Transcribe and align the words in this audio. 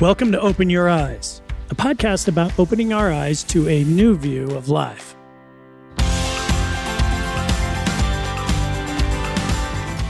Welcome 0.00 0.32
to 0.32 0.40
Open 0.40 0.68
Your 0.68 0.88
Eyes, 0.88 1.40
a 1.70 1.74
podcast 1.76 2.26
about 2.26 2.58
opening 2.58 2.92
our 2.92 3.12
eyes 3.12 3.44
to 3.44 3.68
a 3.68 3.84
new 3.84 4.16
view 4.16 4.50
of 4.56 4.68
life. 4.68 5.14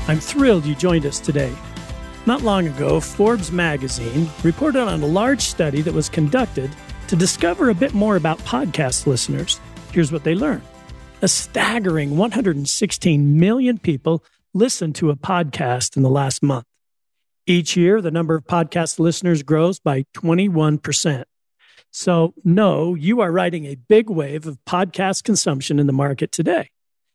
I'm 0.09 0.21
thrilled 0.21 0.65
you 0.65 0.75
joined 0.75 1.05
us 1.05 1.21
today. 1.21 1.55
Not 2.25 2.41
long 2.41 2.67
ago, 2.67 2.99
Forbes 2.99 3.53
magazine 3.53 4.31
reported 4.43 4.81
on 4.81 5.03
a 5.03 5.07
large 5.07 5.43
study 5.43 5.83
that 5.83 5.93
was 5.93 6.09
conducted 6.09 6.71
to 7.09 7.15
discover 7.15 7.69
a 7.69 7.75
bit 7.75 7.93
more 7.93 8.17
about 8.17 8.39
podcast 8.39 9.07
listeners. 9.07 9.61
Here's 9.93 10.11
what 10.11 10.25
they 10.25 10.35
learned 10.35 10.63
a 11.21 11.29
staggering 11.29 12.17
116 12.17 13.39
million 13.39 13.79
people 13.79 14.25
listened 14.55 14.95
to 14.95 15.11
a 15.11 15.17
podcast 15.17 15.99
in 15.99 16.03
the 16.03 16.09
last 16.09 16.43
month. 16.43 16.65
Each 17.47 17.77
year, 17.77 18.01
the 18.01 18.11
number 18.11 18.35
of 18.35 18.47
podcast 18.47 18.99
listeners 18.99 19.43
grows 19.43 19.79
by 19.79 20.07
21%. 20.15 21.25
So, 21.91 22.33
no, 22.43 22.95
you 22.95 23.21
are 23.21 23.31
riding 23.31 23.67
a 23.67 23.75
big 23.75 24.09
wave 24.09 24.47
of 24.47 24.57
podcast 24.67 25.25
consumption 25.25 25.79
in 25.79 25.87
the 25.87 25.93
market 25.93 26.33
today. 26.33 26.71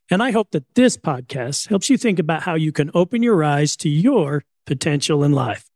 And 0.08 0.22
I 0.22 0.30
hope 0.30 0.52
that 0.52 0.72
this 0.76 0.96
podcast 0.96 1.68
helps 1.68 1.90
you 1.90 1.96
think 1.96 2.20
about 2.20 2.44
how 2.44 2.54
you 2.54 2.70
can 2.70 2.92
open 2.94 3.24
your 3.24 3.42
eyes 3.42 3.76
to 3.78 3.88
your 3.88 4.44
potential 4.66 5.24
in 5.24 5.32
life. 5.32 5.68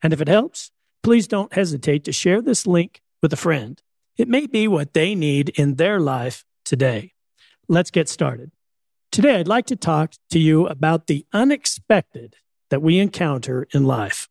And 0.00 0.12
if 0.12 0.20
it 0.20 0.28
helps, 0.28 0.70
please 1.02 1.26
don't 1.26 1.52
hesitate 1.52 2.04
to 2.04 2.12
share 2.12 2.40
this 2.40 2.64
link 2.64 3.00
with 3.22 3.32
a 3.32 3.36
friend. 3.36 3.82
It 4.16 4.28
may 4.28 4.46
be 4.46 4.68
what 4.68 4.94
they 4.94 5.16
need 5.16 5.48
in 5.58 5.74
their 5.74 5.98
life 5.98 6.44
today. 6.64 7.12
Let's 7.68 7.90
get 7.90 8.08
started. 8.08 8.52
Today, 9.10 9.40
I'd 9.40 9.48
like 9.48 9.66
to 9.66 9.76
talk 9.76 10.12
to 10.30 10.38
you 10.38 10.68
about 10.68 11.08
the 11.08 11.26
unexpected 11.32 12.36
that 12.70 12.82
we 12.82 12.98
encounter 12.98 13.66
in 13.72 13.84
life. 13.84 14.28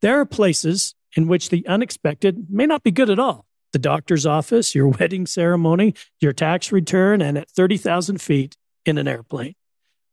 There 0.00 0.20
are 0.20 0.26
places 0.26 0.94
in 1.16 1.28
which 1.28 1.48
the 1.48 1.66
unexpected 1.66 2.46
may 2.50 2.66
not 2.66 2.82
be 2.82 2.90
good 2.90 3.10
at 3.10 3.18
all. 3.18 3.46
The 3.72 3.78
doctor's 3.78 4.26
office, 4.26 4.74
your 4.74 4.88
wedding 5.00 5.26
ceremony, 5.26 5.94
your 6.20 6.32
tax 6.32 6.70
return, 6.72 7.20
and 7.20 7.38
at 7.38 7.50
30,000 7.50 8.20
feet 8.20 8.56
in 8.84 8.98
an 8.98 9.08
airplane. 9.08 9.54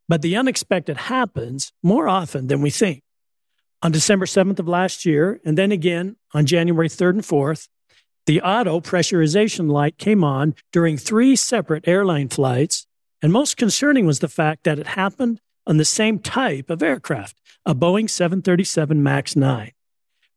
But 0.07 0.21
the 0.21 0.35
unexpected 0.35 0.97
happens 0.97 1.71
more 1.81 2.07
often 2.07 2.47
than 2.47 2.61
we 2.61 2.69
think. 2.69 3.03
On 3.83 3.91
December 3.91 4.25
7th 4.25 4.59
of 4.59 4.67
last 4.67 5.05
year, 5.05 5.39
and 5.43 5.57
then 5.57 5.71
again 5.71 6.17
on 6.33 6.45
January 6.45 6.89
3rd 6.89 7.09
and 7.11 7.23
4th, 7.23 7.67
the 8.27 8.41
auto 8.41 8.79
pressurization 8.79 9.71
light 9.71 9.97
came 9.97 10.23
on 10.23 10.53
during 10.71 10.97
three 10.97 11.35
separate 11.35 11.87
airline 11.87 12.29
flights. 12.29 12.85
And 13.21 13.31
most 13.33 13.57
concerning 13.57 14.05
was 14.05 14.19
the 14.19 14.27
fact 14.27 14.63
that 14.63 14.79
it 14.79 14.87
happened 14.87 15.41
on 15.65 15.77
the 15.77 15.85
same 15.85 16.19
type 16.19 16.69
of 16.69 16.83
aircraft, 16.83 17.39
a 17.65 17.75
Boeing 17.75 18.09
737 18.09 19.01
MAX 19.01 19.35
9. 19.35 19.71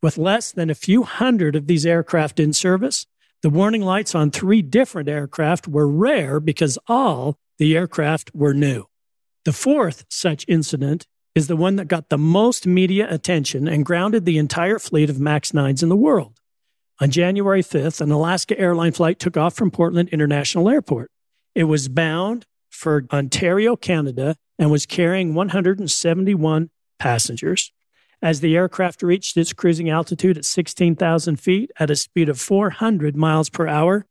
With 0.02 0.18
less 0.18 0.52
than 0.52 0.70
a 0.70 0.74
few 0.74 1.02
hundred 1.02 1.56
of 1.56 1.66
these 1.66 1.86
aircraft 1.86 2.38
in 2.38 2.52
service, 2.52 3.06
the 3.42 3.50
warning 3.50 3.82
lights 3.82 4.14
on 4.14 4.30
three 4.30 4.62
different 4.62 5.08
aircraft 5.08 5.68
were 5.68 5.88
rare 5.88 6.40
because 6.40 6.78
all 6.88 7.36
the 7.58 7.76
aircraft 7.76 8.30
were 8.34 8.54
new. 8.54 8.84
The 9.44 9.52
fourth 9.52 10.04
such 10.08 10.44
incident 10.48 11.06
is 11.34 11.48
the 11.48 11.56
one 11.56 11.76
that 11.76 11.88
got 11.88 12.08
the 12.08 12.18
most 12.18 12.66
media 12.66 13.06
attention 13.10 13.66
and 13.66 13.84
grounded 13.84 14.24
the 14.24 14.38
entire 14.38 14.78
fleet 14.78 15.10
of 15.10 15.20
MAX 15.20 15.52
9s 15.52 15.82
in 15.82 15.88
the 15.88 15.96
world. 15.96 16.40
On 17.00 17.10
January 17.10 17.62
5th, 17.62 18.00
an 18.00 18.12
Alaska 18.12 18.58
airline 18.58 18.92
flight 18.92 19.18
took 19.18 19.36
off 19.36 19.54
from 19.54 19.70
Portland 19.70 20.10
International 20.10 20.68
Airport. 20.68 21.10
It 21.54 21.64
was 21.64 21.88
bound 21.88 22.46
for 22.74 23.04
Ontario, 23.12 23.76
Canada, 23.76 24.36
and 24.58 24.70
was 24.70 24.86
carrying 24.86 25.34
171 25.34 26.70
passengers. 26.98 27.72
As 28.22 28.40
the 28.40 28.56
aircraft 28.56 29.02
reached 29.02 29.36
its 29.36 29.52
cruising 29.52 29.90
altitude 29.90 30.38
at 30.38 30.44
16,000 30.44 31.36
feet 31.36 31.70
at 31.78 31.90
a 31.90 31.96
speed 31.96 32.28
of 32.28 32.40
400 32.40 33.16
miles 33.16 33.50
per 33.50 33.66
hour, 33.66 34.06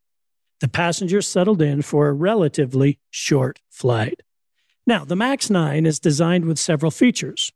the 0.60 0.68
passengers 0.68 1.28
settled 1.28 1.62
in 1.62 1.82
for 1.82 2.08
a 2.08 2.14
relatively 2.14 3.00
short 3.10 3.60
flight. 3.70 4.22
Now, 4.86 5.04
the 5.04 5.16
MAX 5.16 5.50
9 5.50 5.86
is 5.86 6.00
designed 6.00 6.46
with 6.46 6.60
several 6.60 6.92
features. 6.92 7.52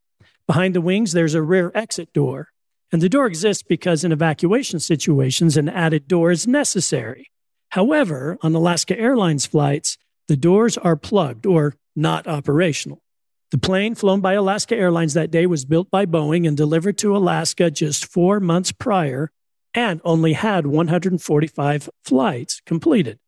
Behind 0.46 0.74
the 0.74 0.80
wings, 0.80 1.12
there's 1.12 1.34
a 1.34 1.42
rear 1.42 1.70
exit 1.74 2.12
door, 2.12 2.48
and 2.90 3.00
the 3.00 3.08
door 3.08 3.26
exists 3.26 3.62
because 3.62 4.02
in 4.02 4.12
evacuation 4.12 4.80
situations, 4.80 5.56
an 5.56 5.68
added 5.68 6.08
door 6.08 6.30
is 6.30 6.46
necessary. 6.46 7.30
However, 7.70 8.38
on 8.42 8.54
Alaska 8.54 8.98
Airlines 8.98 9.46
flights, 9.46 9.98
the 10.28 10.36
doors 10.36 10.78
are 10.78 10.96
plugged 10.96 11.46
or 11.46 11.74
not 11.96 12.26
operational. 12.26 13.02
The 13.50 13.58
plane 13.58 13.94
flown 13.94 14.20
by 14.20 14.34
Alaska 14.34 14.76
Airlines 14.76 15.14
that 15.14 15.30
day 15.30 15.46
was 15.46 15.64
built 15.64 15.90
by 15.90 16.04
Boeing 16.04 16.46
and 16.46 16.56
delivered 16.56 16.98
to 16.98 17.16
Alaska 17.16 17.70
just 17.70 18.06
four 18.06 18.40
months 18.40 18.72
prior 18.72 19.32
and 19.72 20.00
only 20.04 20.34
had 20.34 20.66
145 20.66 21.88
flights 22.04 22.60
completed. 22.66 23.18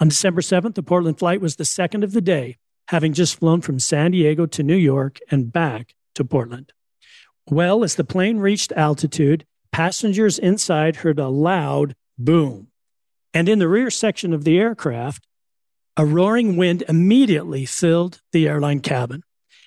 On 0.00 0.08
December 0.08 0.42
7th, 0.42 0.74
the 0.74 0.82
Portland 0.82 1.18
flight 1.18 1.40
was 1.40 1.56
the 1.56 1.64
second 1.64 2.04
of 2.04 2.12
the 2.12 2.20
day, 2.20 2.58
having 2.88 3.14
just 3.14 3.38
flown 3.38 3.62
from 3.62 3.78
San 3.78 4.10
Diego 4.10 4.44
to 4.44 4.62
New 4.62 4.76
York 4.76 5.18
and 5.30 5.52
back 5.52 5.94
to 6.14 6.24
Portland. 6.24 6.72
Well, 7.48 7.84
as 7.84 7.94
the 7.94 8.04
plane 8.04 8.38
reached 8.38 8.72
altitude, 8.72 9.46
passengers 9.72 10.38
inside 10.38 10.96
heard 10.96 11.18
a 11.18 11.28
loud 11.28 11.94
boom. 12.18 12.68
And 13.32 13.48
in 13.48 13.58
the 13.58 13.68
rear 13.68 13.90
section 13.90 14.32
of 14.32 14.44
the 14.44 14.58
aircraft, 14.58 15.26
a 15.96 16.04
roaring 16.04 16.56
wind 16.56 16.82
immediately 16.88 17.64
filled 17.64 18.20
the 18.32 18.48
airline 18.48 18.80
cabin. 18.80 19.22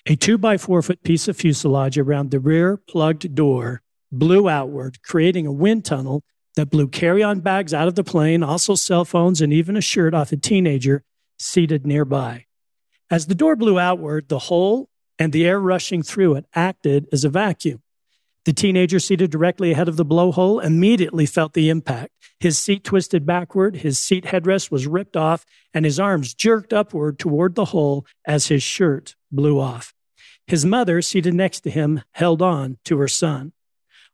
A 0.06 0.14
two 0.14 0.38
by 0.38 0.58
four 0.58 0.82
foot 0.82 1.02
piece 1.02 1.26
of 1.28 1.36
fuselage 1.36 1.98
around 1.98 2.30
the 2.30 2.40
rear 2.40 2.76
plugged 2.76 3.34
door 3.34 3.82
blew 4.12 4.48
outward, 4.48 5.02
creating 5.02 5.46
a 5.46 5.52
wind 5.52 5.84
tunnel 5.84 6.22
that 6.56 6.70
blew 6.70 6.88
carry 6.88 7.22
on 7.22 7.40
bags 7.40 7.72
out 7.72 7.88
of 7.88 7.94
the 7.94 8.04
plane, 8.04 8.42
also 8.42 8.74
cell 8.74 9.04
phones, 9.04 9.40
and 9.40 9.52
even 9.52 9.76
a 9.76 9.80
shirt 9.80 10.14
off 10.14 10.32
a 10.32 10.36
teenager 10.36 11.02
seated 11.38 11.86
nearby. 11.86 12.46
As 13.10 13.26
the 13.26 13.34
door 13.34 13.56
blew 13.56 13.78
outward, 13.78 14.28
the 14.28 14.38
hole 14.38 14.90
and 15.18 15.32
the 15.32 15.46
air 15.46 15.60
rushing 15.60 16.02
through 16.02 16.34
it 16.34 16.46
acted 16.54 17.06
as 17.12 17.24
a 17.24 17.28
vacuum. 17.28 17.82
The 18.48 18.54
teenager 18.54 18.98
seated 18.98 19.30
directly 19.30 19.72
ahead 19.72 19.90
of 19.90 19.98
the 19.98 20.06
blowhole 20.06 20.64
immediately 20.64 21.26
felt 21.26 21.52
the 21.52 21.68
impact. 21.68 22.14
His 22.40 22.58
seat 22.58 22.82
twisted 22.82 23.26
backward, 23.26 23.76
his 23.76 23.98
seat 23.98 24.24
headrest 24.24 24.70
was 24.70 24.86
ripped 24.86 25.18
off, 25.18 25.44
and 25.74 25.84
his 25.84 26.00
arms 26.00 26.32
jerked 26.32 26.72
upward 26.72 27.18
toward 27.18 27.56
the 27.56 27.66
hole 27.66 28.06
as 28.24 28.46
his 28.46 28.62
shirt 28.62 29.16
blew 29.30 29.60
off. 29.60 29.92
His 30.46 30.64
mother, 30.64 31.02
seated 31.02 31.34
next 31.34 31.60
to 31.60 31.70
him, 31.70 32.00
held 32.12 32.40
on 32.40 32.78
to 32.86 32.96
her 32.96 33.06
son. 33.06 33.52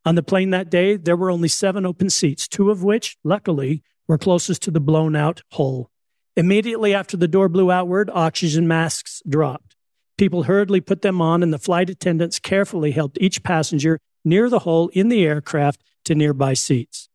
On 0.05 0.17
the 0.17 0.23
plane 0.25 0.50
that 0.50 0.69
day, 0.69 0.97
there 0.97 1.17
were 1.17 1.31
only 1.31 1.47
seven 1.47 1.87
open 1.87 2.11
seats, 2.11 2.49
two 2.49 2.73
of 2.73 2.83
which, 2.83 3.17
luckily, 3.23 3.84
were 4.09 4.19
closest 4.19 4.62
to 4.62 4.73
the 4.73 4.81
blown 4.81 5.15
out 5.15 5.43
hole. 5.53 5.91
Immediately 6.34 6.93
after 6.93 7.17
the 7.17 7.28
door 7.28 7.49
blew 7.49 7.71
outward, 7.71 8.11
oxygen 8.12 8.67
masks 8.67 9.23
dropped. 9.28 9.77
People 10.19 10.43
hurriedly 10.43 10.81
put 10.81 11.03
them 11.03 11.23
on, 11.23 11.44
and 11.44 11.53
the 11.53 11.56
flight 11.56 11.89
attendants 11.89 12.41
carefully 12.41 12.91
helped 12.91 13.17
each 13.21 13.44
passenger 13.44 14.00
near 14.25 14.49
the 14.49 14.61
hole 14.61 14.89
in 14.89 15.09
the 15.09 15.25
aircraft 15.25 15.83
to 16.05 16.15
nearby 16.15 16.55
seats. 16.55 17.09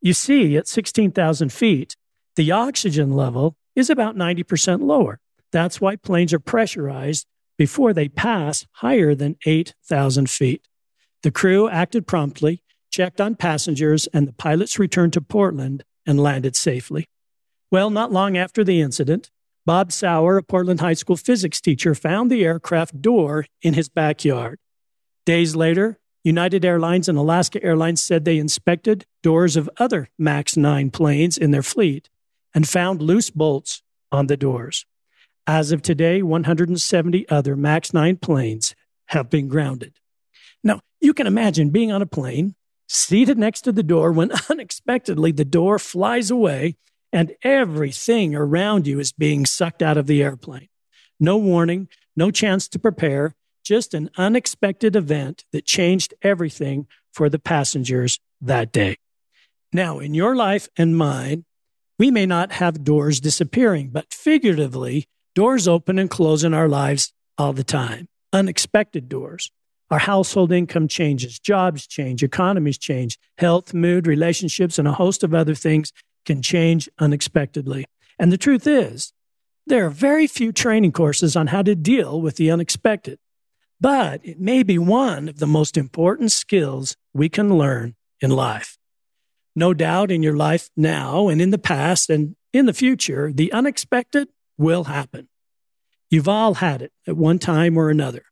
You 0.00 0.12
see, 0.12 0.56
at 0.56 0.68
16,000 0.68 1.52
feet, 1.52 1.96
the 2.36 2.52
oxygen 2.52 3.12
level 3.12 3.56
is 3.74 3.90
about 3.90 4.16
90% 4.16 4.82
lower. 4.82 5.20
That's 5.52 5.80
why 5.80 5.96
planes 5.96 6.32
are 6.32 6.38
pressurized 6.38 7.26
before 7.56 7.92
they 7.92 8.08
pass 8.08 8.66
higher 8.72 9.14
than 9.14 9.36
8,000 9.46 10.28
feet. 10.28 10.68
The 11.22 11.30
crew 11.30 11.68
acted 11.68 12.06
promptly, 12.06 12.62
checked 12.90 13.20
on 13.20 13.34
passengers, 13.36 14.06
and 14.08 14.28
the 14.28 14.32
pilots 14.32 14.78
returned 14.78 15.12
to 15.14 15.20
Portland 15.20 15.84
and 16.06 16.20
landed 16.20 16.56
safely. 16.56 17.08
Well, 17.70 17.90
not 17.90 18.12
long 18.12 18.36
after 18.36 18.62
the 18.62 18.80
incident, 18.80 19.30
Bob 19.64 19.90
Sauer, 19.90 20.36
a 20.36 20.42
Portland 20.42 20.80
High 20.80 20.94
School 20.94 21.16
physics 21.16 21.60
teacher, 21.60 21.94
found 21.94 22.30
the 22.30 22.44
aircraft 22.44 23.02
door 23.02 23.46
in 23.62 23.74
his 23.74 23.88
backyard. 23.88 24.60
Days 25.24 25.56
later, 25.56 25.98
United 26.26 26.64
Airlines 26.64 27.08
and 27.08 27.16
Alaska 27.16 27.62
Airlines 27.62 28.02
said 28.02 28.24
they 28.24 28.38
inspected 28.38 29.06
doors 29.22 29.56
of 29.56 29.70
other 29.76 30.08
MAX 30.18 30.56
9 30.56 30.90
planes 30.90 31.38
in 31.38 31.52
their 31.52 31.62
fleet 31.62 32.10
and 32.52 32.68
found 32.68 33.00
loose 33.00 33.30
bolts 33.30 33.84
on 34.10 34.26
the 34.26 34.36
doors. 34.36 34.86
As 35.46 35.70
of 35.70 35.82
today, 35.82 36.22
170 36.22 37.28
other 37.28 37.54
MAX 37.54 37.94
9 37.94 38.16
planes 38.16 38.74
have 39.10 39.30
been 39.30 39.46
grounded. 39.46 40.00
Now, 40.64 40.80
you 41.00 41.14
can 41.14 41.28
imagine 41.28 41.70
being 41.70 41.92
on 41.92 42.02
a 42.02 42.06
plane, 42.06 42.56
seated 42.88 43.38
next 43.38 43.60
to 43.60 43.70
the 43.70 43.84
door, 43.84 44.10
when 44.10 44.32
unexpectedly 44.50 45.30
the 45.30 45.44
door 45.44 45.78
flies 45.78 46.28
away 46.28 46.74
and 47.12 47.36
everything 47.42 48.34
around 48.34 48.88
you 48.88 48.98
is 48.98 49.12
being 49.12 49.46
sucked 49.46 49.80
out 49.80 49.96
of 49.96 50.08
the 50.08 50.24
airplane. 50.24 50.70
No 51.20 51.36
warning, 51.36 51.88
no 52.16 52.32
chance 52.32 52.66
to 52.70 52.80
prepare, 52.80 53.36
just 53.66 53.94
an 53.94 54.08
unexpected 54.16 54.94
event 54.94 55.44
that 55.52 55.66
changed 55.66 56.14
everything 56.22 56.86
for 57.12 57.28
the 57.28 57.38
passengers 57.38 58.20
that 58.40 58.70
day. 58.70 58.96
Now, 59.72 59.98
in 59.98 60.14
your 60.14 60.36
life 60.36 60.68
and 60.76 60.96
mine, 60.96 61.44
we 61.98 62.12
may 62.12 62.26
not 62.26 62.52
have 62.52 62.84
doors 62.84 63.18
disappearing, 63.20 63.88
but 63.88 64.12
figuratively, 64.12 65.06
doors 65.34 65.66
open 65.66 65.98
and 65.98 66.08
close 66.08 66.44
in 66.44 66.54
our 66.54 66.68
lives 66.68 67.12
all 67.36 67.52
the 67.52 67.64
time, 67.64 68.06
unexpected 68.32 69.08
doors. 69.08 69.50
Our 69.90 69.98
household 69.98 70.52
income 70.52 70.86
changes, 70.86 71.38
jobs 71.40 71.88
change, 71.88 72.22
economies 72.22 72.78
change, 72.78 73.18
health, 73.38 73.74
mood, 73.74 74.06
relationships, 74.06 74.78
and 74.78 74.86
a 74.86 74.92
host 74.92 75.24
of 75.24 75.34
other 75.34 75.54
things 75.54 75.92
can 76.24 76.40
change 76.40 76.88
unexpectedly. 77.00 77.86
And 78.18 78.30
the 78.30 78.38
truth 78.38 78.66
is, 78.66 79.12
there 79.66 79.86
are 79.86 79.90
very 79.90 80.28
few 80.28 80.52
training 80.52 80.92
courses 80.92 81.34
on 81.34 81.48
how 81.48 81.62
to 81.62 81.74
deal 81.74 82.20
with 82.20 82.36
the 82.36 82.50
unexpected, 82.52 83.18
but 83.80 84.20
it 84.24 84.40
may 84.40 84.62
be 84.62 84.78
one 84.78 85.28
of 85.28 85.38
the 85.38 85.46
most 85.46 85.76
important 85.76 86.32
skills 86.32 86.96
we 87.12 87.28
can 87.28 87.56
learn 87.56 87.94
in 88.20 88.30
life. 88.30 88.78
No 89.54 89.74
doubt 89.74 90.10
in 90.10 90.22
your 90.22 90.36
life 90.36 90.70
now 90.76 91.28
and 91.28 91.40
in 91.40 91.50
the 91.50 91.58
past 91.58 92.10
and 92.10 92.36
in 92.52 92.66
the 92.66 92.74
future, 92.74 93.32
the 93.32 93.52
unexpected 93.52 94.28
will 94.58 94.84
happen. 94.84 95.28
You've 96.10 96.28
all 96.28 96.54
had 96.54 96.82
it 96.82 96.92
at 97.06 97.16
one 97.16 97.38
time 97.38 97.76
or 97.76 97.90
another. 97.90 98.24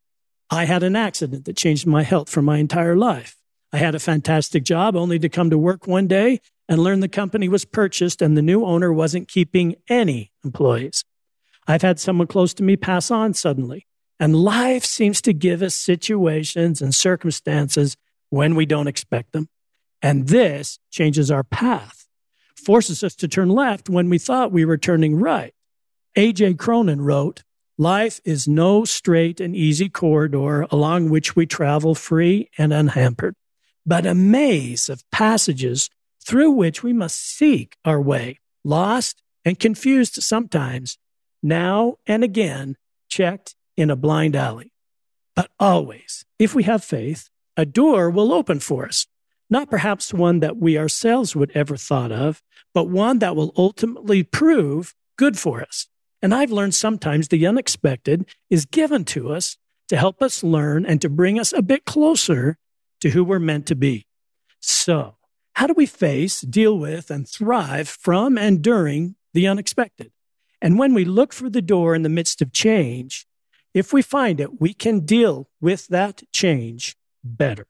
I 0.51 0.67
had 0.67 0.83
an 0.83 0.97
accident 0.97 1.45
that 1.47 1.57
changed 1.57 1.87
my 1.87 2.03
health 2.03 2.31
for 2.31 2.43
my 2.43 2.59
entire 2.59 2.97
life. 2.97 3.37
I 3.73 3.79
had 3.79 3.95
a 3.95 3.99
fantastic 4.01 4.63
job 4.63 4.95
only 4.95 5.19
to 5.19 5.29
come 5.29 5.51
to 5.51 5.59
work 5.59 5.87
one 5.87 6.07
day 6.07 6.41
and 6.69 6.81
learn 6.81 7.01
the 7.01 7.09
company 7.09 7.49
was 7.49 7.65
purchased 7.65 8.23
and 8.23 8.37
the 8.37 8.43
new 8.43 8.65
owner 8.65 8.93
wasn't 8.93 9.29
keeping 9.29 9.77
any 9.89 10.33
employees. 10.45 11.05
I've 11.67 11.83
had 11.83 11.99
someone 11.99 12.27
close 12.27 12.55
to 12.55 12.63
me 12.63 12.77
pass 12.77 13.11
on 13.11 13.35
suddenly. 13.35 13.87
And 14.25 14.35
life 14.35 14.87
seems 14.87 15.21
to 15.21 15.35
give 15.35 15.61
us 15.61 15.75
situations 15.75 16.81
and 16.81 16.95
circumstances 16.95 17.99
when 18.31 18.55
we 18.55 18.65
don't 18.65 18.87
expect 18.87 19.33
them. 19.33 19.51
And 20.01 20.29
this 20.29 20.79
changes 20.91 21.31
our 21.31 21.45
path, 21.45 22.07
forces 22.57 23.05
us 23.05 23.15
to 23.17 23.29
turn 23.29 23.51
left 23.51 23.91
when 23.91 24.09
we 24.09 24.17
thought 24.17 24.51
we 24.51 24.65
were 24.65 24.79
turning 24.79 25.17
right. 25.17 25.53
A.J. 26.17 26.55
Cronin 26.55 27.03
wrote, 27.03 27.43
Life 27.77 28.19
is 28.25 28.49
no 28.49 28.87
straight 28.87 29.41
and 29.41 29.55
easy 29.55 29.91
corridor 29.91 30.63
along 30.71 31.11
which 31.11 31.37
we 31.37 31.45
travel 31.45 31.95
free 31.95 32.49
and 32.57 32.73
unhampered, 32.73 33.37
but 33.85 34.07
a 34.07 34.15
maze 34.15 34.89
of 34.89 35.05
passages 35.11 35.91
through 36.27 36.53
which 36.53 36.83
we 36.83 36.95
must 36.95 37.21
seek 37.21 37.77
our 37.85 38.01
way, 38.01 38.39
lost 38.65 39.23
and 39.45 39.61
confused 39.61 40.23
sometimes, 40.23 40.97
now 41.43 41.97
and 42.07 42.25
again, 42.25 42.79
checked 43.11 43.55
in 43.77 43.91
a 43.91 43.97
blind 43.97 44.37
alley. 44.37 44.73
But 45.35 45.51
always, 45.59 46.25
if 46.39 46.55
we 46.55 46.63
have 46.65 46.85
faith, 46.85 47.29
a 47.57 47.67
door 47.67 48.11
will 48.11 48.33
open 48.33 48.61
for 48.61 48.87
us, 48.87 49.07
not 49.51 49.71
perhaps 49.71 50.15
one 50.15 50.41
that 50.41 50.57
we 50.57 50.79
ourselves 50.79 51.37
would 51.37 51.51
ever 51.55 51.77
thought 51.77 52.13
of, 52.13 52.43
but 52.73 52.89
one 52.89 53.19
that 53.21 53.37
will 53.37 53.53
ultimately 53.57 54.23
prove 54.23 54.95
good 55.17 55.39
for 55.39 55.61
us. 55.61 55.89
And 56.23 56.35
I've 56.35 56.51
learned 56.51 56.75
sometimes 56.75 57.29
the 57.29 57.47
unexpected 57.47 58.27
is 58.51 58.65
given 58.65 59.05
to 59.07 59.33
us 59.33 59.57
to 59.89 59.97
help 59.97 60.23
us 60.23 60.43
learn 60.43 60.87
and 60.87 61.01
to 61.03 61.09
bring 61.09 61.39
us 61.39 61.53
a 61.53 61.63
bit 61.63 61.85
closer 61.85 62.59
to 63.01 63.11
who 63.11 63.23
we're 63.23 63.39
meant 63.39 63.67
to 63.67 63.77
be. 63.77 64.07
So, 64.61 65.17
how 65.55 65.67
do 65.67 65.75
we 65.75 65.87
face, 65.87 66.41
deal 66.41 66.77
with, 66.79 67.11
and 67.11 67.29
thrive 67.29 67.89
from 67.89 68.39
and 68.39 68.63
during 68.63 69.15
the 69.35 69.47
unexpected? 69.47 70.11
And 70.61 70.79
when 70.79 70.95
we 70.95 71.05
look 71.05 71.33
for 71.33 71.51
the 71.51 71.63
door 71.63 71.95
in 71.95 72.03
the 72.03 72.09
midst 72.09 72.41
of 72.41 72.53
change, 72.53 73.27
if 73.75 73.93
we 73.93 74.01
find 74.01 74.41
it, 74.41 74.61
we 74.61 74.73
can 74.73 75.01
deal 75.01 75.49
with 75.61 75.89
that 75.89 76.23
change 76.33 76.97
better. 77.23 77.67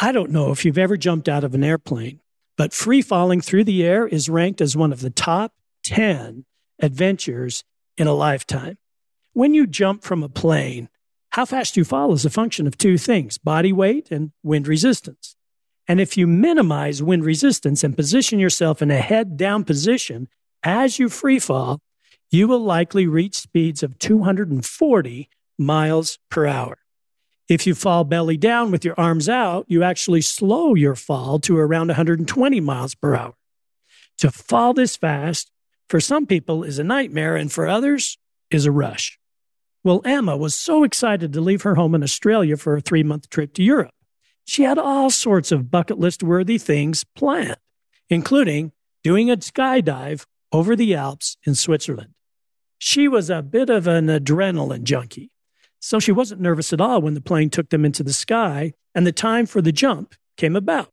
I 0.00 0.10
don't 0.10 0.30
know 0.30 0.50
if 0.50 0.64
you've 0.64 0.78
ever 0.78 0.96
jumped 0.96 1.28
out 1.28 1.44
of 1.44 1.54
an 1.54 1.62
airplane, 1.62 2.20
but 2.56 2.72
free 2.72 3.02
falling 3.02 3.42
through 3.42 3.64
the 3.64 3.84
air 3.84 4.06
is 4.06 4.30
ranked 4.30 4.60
as 4.60 4.76
one 4.76 4.92
of 4.92 5.00
the 5.00 5.10
top 5.10 5.52
10 5.84 6.46
adventures 6.80 7.64
in 7.96 8.06
a 8.06 8.14
lifetime. 8.14 8.78
When 9.34 9.54
you 9.54 9.66
jump 9.66 10.02
from 10.02 10.22
a 10.22 10.28
plane, 10.28 10.88
how 11.30 11.44
fast 11.44 11.76
you 11.76 11.84
fall 11.84 12.12
is 12.12 12.24
a 12.24 12.30
function 12.30 12.66
of 12.66 12.78
two 12.78 12.96
things 12.96 13.36
body 13.36 13.72
weight 13.72 14.10
and 14.10 14.32
wind 14.42 14.66
resistance. 14.66 15.36
And 15.86 16.00
if 16.00 16.16
you 16.16 16.26
minimize 16.26 17.02
wind 17.02 17.24
resistance 17.24 17.84
and 17.84 17.96
position 17.96 18.38
yourself 18.38 18.82
in 18.82 18.90
a 18.90 18.96
head 18.96 19.36
down 19.36 19.64
position 19.64 20.28
as 20.62 20.98
you 20.98 21.08
free 21.08 21.38
fall, 21.38 21.80
you 22.36 22.46
will 22.46 22.60
likely 22.60 23.06
reach 23.06 23.34
speeds 23.34 23.82
of 23.82 23.98
240 23.98 25.28
miles 25.58 26.18
per 26.30 26.46
hour. 26.46 26.76
If 27.48 27.66
you 27.66 27.74
fall 27.74 28.04
belly 28.04 28.36
down 28.36 28.70
with 28.70 28.84
your 28.84 28.94
arms 28.98 29.26
out, 29.26 29.64
you 29.68 29.82
actually 29.82 30.20
slow 30.20 30.74
your 30.74 30.94
fall 30.94 31.38
to 31.40 31.56
around 31.56 31.86
120 31.86 32.60
miles 32.60 32.94
per 32.94 33.14
hour. 33.14 33.34
To 34.18 34.30
fall 34.30 34.74
this 34.74 34.96
fast, 34.96 35.50
for 35.88 35.98
some 35.98 36.26
people 36.26 36.62
is 36.62 36.78
a 36.78 36.84
nightmare, 36.84 37.36
and 37.36 37.50
for 37.50 37.66
others 37.66 38.18
is 38.50 38.66
a 38.66 38.72
rush. 38.72 39.18
Well, 39.82 40.02
Emma 40.04 40.36
was 40.36 40.54
so 40.54 40.84
excited 40.84 41.32
to 41.32 41.40
leave 41.40 41.62
her 41.62 41.76
home 41.76 41.94
in 41.94 42.02
Australia 42.02 42.58
for 42.58 42.76
a 42.76 42.82
three 42.82 43.02
month 43.02 43.30
trip 43.30 43.54
to 43.54 43.62
Europe. 43.62 43.94
She 44.44 44.64
had 44.64 44.78
all 44.78 45.08
sorts 45.08 45.52
of 45.52 45.70
bucket 45.70 45.98
list 45.98 46.22
worthy 46.22 46.58
things 46.58 47.02
planned, 47.02 47.56
including 48.10 48.72
doing 49.02 49.30
a 49.30 49.38
skydive 49.38 50.26
over 50.52 50.76
the 50.76 50.94
Alps 50.94 51.38
in 51.46 51.54
Switzerland. 51.54 52.15
She 52.78 53.08
was 53.08 53.30
a 53.30 53.42
bit 53.42 53.70
of 53.70 53.86
an 53.86 54.06
adrenaline 54.06 54.84
junkie, 54.84 55.30
so 55.80 55.98
she 55.98 56.12
wasn't 56.12 56.40
nervous 56.40 56.72
at 56.72 56.80
all 56.80 57.00
when 57.00 57.14
the 57.14 57.20
plane 57.20 57.50
took 57.50 57.70
them 57.70 57.84
into 57.84 58.02
the 58.02 58.12
sky 58.12 58.74
and 58.94 59.06
the 59.06 59.12
time 59.12 59.46
for 59.46 59.62
the 59.62 59.72
jump 59.72 60.14
came 60.36 60.56
about. 60.56 60.92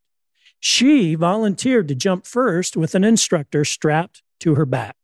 She 0.59 1.15
volunteered 1.15 1.89
to 1.89 1.95
jump 1.95 2.25
first 2.25 2.77
with 2.77 2.95
an 2.95 3.03
instructor 3.03 3.65
strapped 3.65 4.23
to 4.39 4.55
her 4.55 4.65
back. 4.65 4.95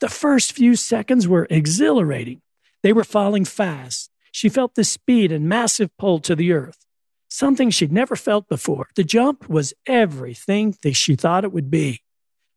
The 0.00 0.08
first 0.08 0.52
few 0.52 0.74
seconds 0.76 1.28
were 1.28 1.46
exhilarating. 1.50 2.40
They 2.82 2.92
were 2.92 3.04
falling 3.04 3.44
fast. 3.44 4.10
She 4.32 4.48
felt 4.48 4.74
the 4.74 4.84
speed 4.84 5.32
and 5.32 5.48
massive 5.48 5.96
pull 5.98 6.20
to 6.20 6.36
the 6.36 6.52
earth, 6.52 6.84
something 7.28 7.70
she'd 7.70 7.92
never 7.92 8.16
felt 8.16 8.48
before. 8.48 8.88
The 8.94 9.04
jump 9.04 9.48
was 9.48 9.74
everything 9.86 10.76
that 10.82 10.94
she 10.94 11.16
thought 11.16 11.44
it 11.44 11.52
would 11.52 11.70
be. 11.70 12.02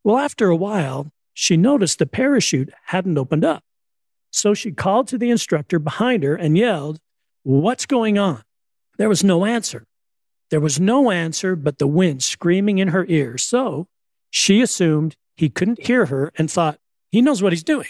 Well, 0.04 0.18
after 0.18 0.50
a 0.50 0.56
while, 0.56 1.12
she 1.33 1.57
noticed 1.57 2.00
the 2.00 2.06
parachute 2.06 2.72
hadn't 2.86 3.18
opened 3.18 3.45
up. 3.45 3.63
So 4.31 4.54
she 4.54 4.72
called 4.72 5.07
to 5.10 5.18
the 5.18 5.30
instructor 5.30 5.80
behind 5.80 6.24
her 6.24 6.36
and 6.36 6.57
yelled, 6.57 7.00
What's 7.44 7.86
going 7.86 8.18
on? 8.18 8.44
There 8.98 9.10
was 9.10 9.24
no 9.24 9.45
answer. 9.45 9.86
There 10.50 10.60
was 10.60 10.80
no 10.80 11.12
answer 11.12 11.56
but 11.56 11.80
the 11.80 11.88
wind 11.88 12.24
screaming 12.24 12.78
in 12.78 12.89
her 12.89 13.06
ear. 13.07 13.38
So 13.38 13.88
she 14.30 14.62
assumed 14.62 15.16
he 15.36 15.50
couldn't 15.50 15.86
hear 15.86 16.06
her 16.07 16.31
and 16.38 16.51
thought, 16.51 16.78
he 17.10 17.22
knows 17.22 17.42
what 17.42 17.54
he's 17.54 17.63
doing. 17.63 17.88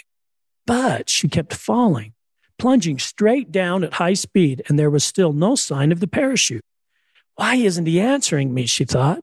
But 0.66 1.08
she 1.10 1.28
kept 1.28 1.54
falling, 1.54 2.14
plunging 2.58 2.98
straight 2.98 3.52
down 3.52 3.84
at 3.84 3.94
high 3.94 4.14
speed, 4.14 4.62
and 4.68 4.78
there 4.78 4.90
was 4.90 5.04
still 5.04 5.32
no 5.32 5.54
sign 5.54 5.92
of 5.92 6.00
the 6.00 6.06
parachute. 6.06 6.64
Why 7.34 7.56
isn't 7.56 7.86
he 7.86 8.00
answering 8.00 8.54
me? 8.54 8.66
She 8.66 8.84
thought. 8.84 9.20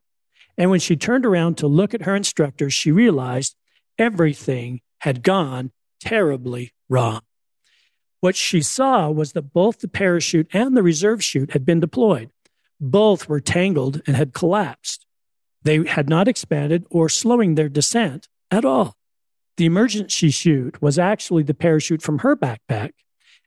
And 0.57 0.69
when 0.69 0.80
she 0.80 0.95
turned 0.95 1.26
around 1.26 1.57
to 1.57 1.68
look 1.68 1.94
at 1.94 2.04
her 2.04 2.16
instructor, 2.16 2.69
she 2.69 2.92
realized 2.92 3.56
everything 3.99 4.81
had 5.01 5.21
gone 5.23 5.71
terribly 5.99 6.73
wrong. 6.87 7.21
What 8.21 8.35
she 8.35 8.61
saw 8.61 9.09
was 9.09 9.33
that 9.33 9.53
both 9.53 9.79
the 9.79 9.87
parachute 9.87 10.47
and 10.51 10.75
the 10.75 10.83
reserve 10.83 11.23
chute 11.23 11.51
had 11.51 11.65
been 11.65 11.79
deployed. 11.79 12.29
Both 12.81 13.29
were 13.29 13.39
tangled 13.39 14.01
and 14.07 14.15
had 14.15 14.33
collapsed. 14.33 15.06
They 15.63 15.85
had 15.85 16.09
not 16.09 16.27
expanded 16.27 16.85
or 16.89 17.09
slowing 17.09 17.56
their 17.56 17.69
descent 17.69 18.27
at 18.49 18.65
all. 18.65 18.95
The 19.57 19.65
emergency 19.65 20.29
chute 20.29 20.81
was 20.81 20.97
actually 20.97 21.44
the 21.44 21.53
parachute 21.53 22.01
from 22.01 22.19
her 22.19 22.35
backpack. 22.35 22.91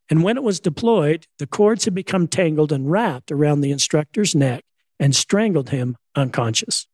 And 0.09 0.23
when 0.23 0.37
it 0.37 0.43
was 0.43 0.59
deployed, 0.59 1.25
the 1.39 1.47
cords 1.47 1.85
had 1.85 1.95
become 1.95 2.27
tangled 2.27 2.71
and 2.71 2.91
wrapped 2.91 3.31
around 3.31 3.61
the 3.61 3.71
instructor's 3.71 4.35
neck 4.35 4.63
and 4.99 5.15
strangled 5.15 5.69
him 5.69 5.97
unconscious. 6.15 6.87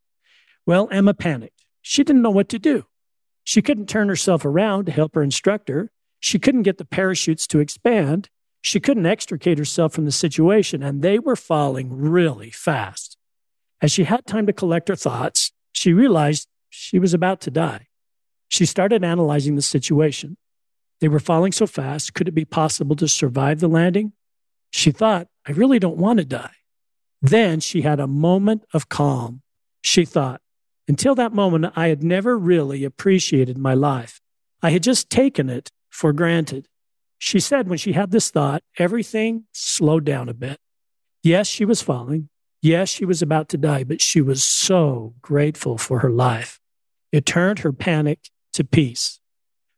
Well, 0.66 0.88
Emma 0.92 1.14
panicked. 1.14 1.66
She 1.82 2.04
didn't 2.04 2.22
know 2.22 2.30
what 2.30 2.50
to 2.50 2.60
do. 2.60 2.86
She 3.44 3.62
couldn't 3.62 3.90
turn 3.90 4.10
herself 4.10 4.46
around 4.46 4.86
to 4.86 4.92
help 4.92 5.16
her 5.16 5.24
instructor. 5.24 5.92
She 6.20 6.40
couldn't 6.40 6.64
get 6.64 6.78
the 6.78 6.86
parachutes 6.86 7.48
to 7.48 7.60
expand. 7.60 8.30
She 8.62 8.80
couldn't 8.80 9.06
extricate 9.06 9.58
herself 9.58 9.94
from 9.94 10.06
the 10.06 10.12
situation, 10.12 10.84
and 10.84 11.02
they 11.02 11.18
were 11.18 11.36
falling 11.36 11.96
really 11.98 12.52
fast. 12.52 13.18
As 13.82 13.92
she 13.92 14.04
had 14.04 14.26
time 14.26 14.46
to 14.46 14.54
collect 14.54 14.90
her 14.90 14.96
thoughts, 14.96 15.52
she 15.72 15.94
realized 15.94 16.48
she 16.70 17.00
was 17.00 17.14
about 17.14 17.40
to 17.42 17.52
die. 17.52 17.88
She 18.50 18.66
started 18.66 19.04
analyzing 19.04 19.56
the 19.56 19.62
situation. 19.62 20.38
They 21.00 21.08
were 21.08 21.20
falling 21.20 21.54
so 21.54 21.66
fast. 21.66 22.14
Could 22.14 22.28
it 22.28 22.34
be 22.34 22.46
possible 22.46 22.96
to 22.98 23.08
survive 23.08 23.60
the 23.60 23.70
landing? 23.70 24.14
She 24.72 24.92
thought, 24.92 25.28
I 25.48 25.54
really 25.54 25.80
don't 25.80 25.98
want 25.98 26.20
to 26.20 26.26
die. 26.26 26.56
Then 27.22 27.60
she 27.60 27.82
had 27.82 28.00
a 28.00 28.08
moment 28.08 28.66
of 28.74 28.90
calm. 28.90 29.42
She 29.82 30.06
thought, 30.06 30.42
until 30.90 31.16
that 31.16 31.34
moment, 31.34 31.72
I 31.76 31.88
had 31.88 32.04
never 32.04 32.38
really 32.38 32.84
appreciated 32.84 33.58
my 33.58 33.76
life. 33.76 34.20
I 34.62 34.72
had 34.72 34.84
just 34.84 35.10
taken 35.10 35.50
it 35.50 35.72
for 35.90 36.12
granted. 36.12 36.68
She 37.20 37.40
said 37.40 37.70
when 37.70 37.78
she 37.78 37.94
had 37.94 38.12
this 38.12 38.32
thought, 38.32 38.64
everything 38.78 39.46
slowed 39.54 40.04
down 40.04 40.28
a 40.28 40.34
bit. 40.34 40.60
Yes, 41.22 41.48
she 41.48 41.64
was 41.64 41.82
falling. 41.82 42.30
Yes, 42.62 42.90
she 42.90 43.06
was 43.06 43.22
about 43.22 43.50
to 43.50 43.58
die, 43.58 43.84
but 43.84 44.02
she 44.02 44.20
was 44.20 44.44
so 44.44 45.14
grateful 45.22 45.78
for 45.78 46.00
her 46.00 46.10
life. 46.10 46.60
It 47.12 47.26
turned 47.26 47.60
her 47.60 47.72
panic 47.72 48.30
to 48.54 48.64
peace. 48.64 49.20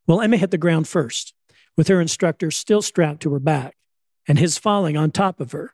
Well, 0.07 0.21
Emma 0.21 0.37
hit 0.37 0.51
the 0.51 0.57
ground 0.57 0.87
first, 0.87 1.33
with 1.75 1.89
her 1.89 2.01
instructor 2.01 2.51
still 2.51 2.81
strapped 2.81 3.21
to 3.23 3.33
her 3.33 3.39
back 3.39 3.75
and 4.27 4.39
his 4.39 4.57
falling 4.57 4.97
on 4.97 5.11
top 5.11 5.39
of 5.39 5.51
her. 5.51 5.73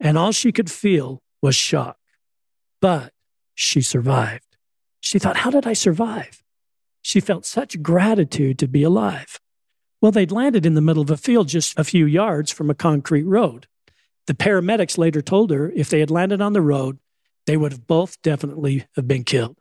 and 0.00 0.16
all 0.16 0.30
she 0.30 0.52
could 0.52 0.70
feel 0.70 1.20
was 1.42 1.56
shock. 1.56 1.98
But 2.80 3.12
she 3.54 3.80
survived. 3.80 4.47
She 5.00 5.18
thought, 5.18 5.38
How 5.38 5.50
did 5.50 5.66
I 5.66 5.72
survive? 5.72 6.42
She 7.02 7.20
felt 7.20 7.46
such 7.46 7.82
gratitude 7.82 8.58
to 8.58 8.68
be 8.68 8.82
alive. 8.82 9.40
Well, 10.00 10.12
they'd 10.12 10.30
landed 10.32 10.66
in 10.66 10.74
the 10.74 10.80
middle 10.80 11.02
of 11.02 11.10
a 11.10 11.16
field 11.16 11.48
just 11.48 11.78
a 11.78 11.84
few 11.84 12.06
yards 12.06 12.50
from 12.50 12.70
a 12.70 12.74
concrete 12.74 13.24
road. 13.24 13.66
The 14.26 14.34
paramedics 14.34 14.98
later 14.98 15.22
told 15.22 15.50
her 15.50 15.72
if 15.74 15.88
they 15.88 16.00
had 16.00 16.10
landed 16.10 16.40
on 16.40 16.52
the 16.52 16.60
road, 16.60 16.98
they 17.46 17.56
would 17.56 17.72
have 17.72 17.86
both 17.86 18.20
definitely 18.22 18.86
have 18.94 19.08
been 19.08 19.24
killed. 19.24 19.56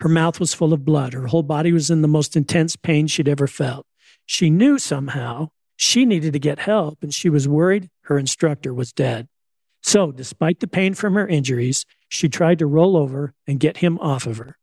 Her 0.00 0.08
mouth 0.08 0.40
was 0.40 0.54
full 0.54 0.72
of 0.72 0.84
blood. 0.84 1.12
Her 1.12 1.26
whole 1.26 1.42
body 1.42 1.72
was 1.72 1.90
in 1.90 2.02
the 2.02 2.08
most 2.08 2.36
intense 2.36 2.76
pain 2.76 3.06
she'd 3.06 3.28
ever 3.28 3.46
felt. 3.46 3.86
She 4.24 4.50
knew 4.50 4.78
somehow 4.78 5.50
she 5.76 6.06
needed 6.06 6.32
to 6.32 6.38
get 6.38 6.60
help, 6.60 7.02
and 7.02 7.12
she 7.12 7.28
was 7.28 7.46
worried 7.46 7.90
her 8.02 8.18
instructor 8.18 8.72
was 8.72 8.92
dead. 8.92 9.28
So, 9.82 10.10
despite 10.10 10.60
the 10.60 10.66
pain 10.66 10.94
from 10.94 11.14
her 11.14 11.28
injuries, 11.28 11.84
she 12.08 12.28
tried 12.28 12.58
to 12.58 12.66
roll 12.66 12.96
over 12.96 13.34
and 13.46 13.60
get 13.60 13.78
him 13.78 13.98
off 13.98 14.26
of 14.26 14.38
her. 14.38 14.56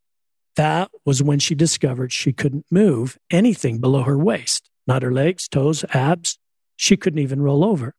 That 0.56 0.92
was 1.06 1.24
when 1.24 1.40
she 1.40 1.56
discovered 1.56 2.12
she 2.12 2.32
couldn't 2.32 2.66
move 2.70 3.18
anything 3.32 3.80
below 3.80 4.04
her 4.04 4.18
waist, 4.18 4.70
not 4.86 5.02
her 5.02 5.12
legs, 5.12 5.48
toes, 5.48 5.84
abs. 5.94 6.38
She 6.76 6.96
couldn't 6.98 7.20
even 7.20 7.42
roll 7.42 7.64
over. 7.64 7.96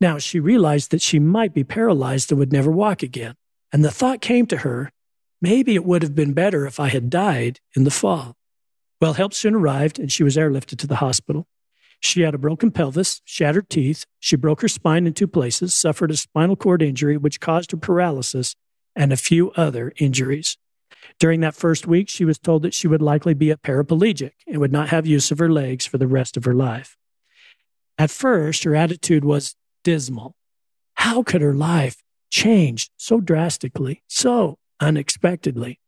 Now 0.00 0.18
she 0.18 0.40
realized 0.40 0.90
that 0.90 1.02
she 1.02 1.18
might 1.18 1.54
be 1.54 1.64
paralyzed 1.64 2.30
and 2.32 2.38
would 2.38 2.52
never 2.52 2.70
walk 2.70 3.02
again. 3.02 3.34
And 3.72 3.84
the 3.84 3.90
thought 3.90 4.20
came 4.20 4.46
to 4.46 4.58
her 4.58 4.90
maybe 5.40 5.74
it 5.74 5.84
would 5.84 6.02
have 6.02 6.14
been 6.14 6.32
better 6.32 6.66
if 6.66 6.80
I 6.80 6.88
had 6.88 7.10
died 7.10 7.60
in 7.76 7.84
the 7.84 7.90
fall. 7.90 8.34
Well, 8.98 9.12
help 9.12 9.34
soon 9.34 9.54
arrived, 9.54 9.98
and 9.98 10.10
she 10.10 10.22
was 10.22 10.36
airlifted 10.36 10.78
to 10.78 10.86
the 10.86 10.96
hospital. 10.96 11.46
She 12.00 12.22
had 12.22 12.34
a 12.34 12.38
broken 12.38 12.70
pelvis, 12.70 13.20
shattered 13.26 13.68
teeth. 13.68 14.06
She 14.18 14.36
broke 14.36 14.62
her 14.62 14.68
spine 14.68 15.06
in 15.06 15.12
two 15.12 15.26
places, 15.26 15.74
suffered 15.74 16.10
a 16.10 16.16
spinal 16.16 16.56
cord 16.56 16.80
injury, 16.80 17.18
which 17.18 17.40
caused 17.40 17.72
her 17.72 17.76
paralysis, 17.76 18.56
and 18.96 19.12
a 19.12 19.18
few 19.18 19.50
other 19.52 19.92
injuries. 19.98 20.56
During 21.18 21.40
that 21.40 21.54
first 21.54 21.86
week, 21.86 22.08
she 22.08 22.24
was 22.24 22.38
told 22.38 22.62
that 22.62 22.74
she 22.74 22.88
would 22.88 23.02
likely 23.02 23.34
be 23.34 23.50
a 23.50 23.56
paraplegic 23.56 24.32
and 24.46 24.58
would 24.58 24.72
not 24.72 24.88
have 24.88 25.06
use 25.06 25.30
of 25.30 25.38
her 25.38 25.50
legs 25.50 25.86
for 25.86 25.98
the 25.98 26.06
rest 26.06 26.36
of 26.36 26.44
her 26.44 26.54
life. 26.54 26.96
At 27.98 28.10
first, 28.10 28.64
her 28.64 28.74
attitude 28.74 29.24
was 29.24 29.54
dismal. 29.84 30.34
How 30.94 31.22
could 31.22 31.42
her 31.42 31.54
life 31.54 32.02
change 32.30 32.90
so 32.96 33.20
drastically, 33.20 34.02
so 34.08 34.58
unexpectedly? 34.80 35.78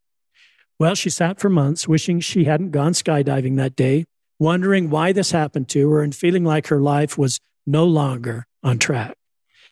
Well, 0.79 0.95
she 0.95 1.11
sat 1.11 1.41
for 1.41 1.49
months 1.49 1.89
wishing 1.89 2.21
she 2.21 2.45
hadn't 2.45 2.71
gone 2.71 2.93
skydiving 2.93 3.57
that 3.57 3.77
day, 3.77 4.05
wondering 4.39 4.91
why 4.91 5.13
this 5.13 5.31
happened 5.31 5.69
to 5.71 5.91
her 5.91 6.03
and 6.03 6.15
feeling 6.15 6.45
like 6.45 6.67
her 6.67 6.81
life 6.81 7.17
was 7.17 7.41
no 7.67 7.85
longer 7.85 8.47
on 8.63 8.79
track. 8.79 9.17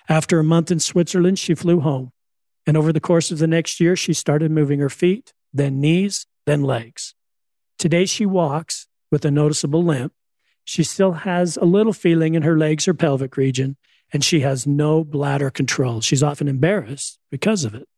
After 0.08 0.38
a 0.38 0.44
month 0.44 0.70
in 0.70 0.80
Switzerland, 0.80 1.38
she 1.38 1.54
flew 1.54 1.80
home. 1.80 2.10
And 2.66 2.76
over 2.76 2.92
the 2.92 3.00
course 3.00 3.30
of 3.30 3.38
the 3.38 3.46
next 3.46 3.80
year, 3.80 3.96
she 3.96 4.12
started 4.12 4.50
moving 4.50 4.80
her 4.80 4.88
feet, 4.88 5.32
then 5.52 5.80
knees, 5.80 6.26
then 6.46 6.62
legs. 6.62 7.14
Today, 7.78 8.06
she 8.06 8.24
walks 8.24 8.86
with 9.10 9.24
a 9.24 9.30
noticeable 9.30 9.84
limp. 9.84 10.12
She 10.64 10.82
still 10.82 11.12
has 11.12 11.56
a 11.56 11.64
little 11.64 11.92
feeling 11.92 12.34
in 12.34 12.42
her 12.42 12.56
legs 12.56 12.88
or 12.88 12.94
pelvic 12.94 13.36
region, 13.36 13.76
and 14.12 14.24
she 14.24 14.40
has 14.40 14.66
no 14.66 15.04
bladder 15.04 15.50
control. 15.50 16.00
She's 16.00 16.22
often 16.22 16.48
embarrassed 16.48 17.18
because 17.30 17.64
of 17.64 17.74
it. 17.74 17.88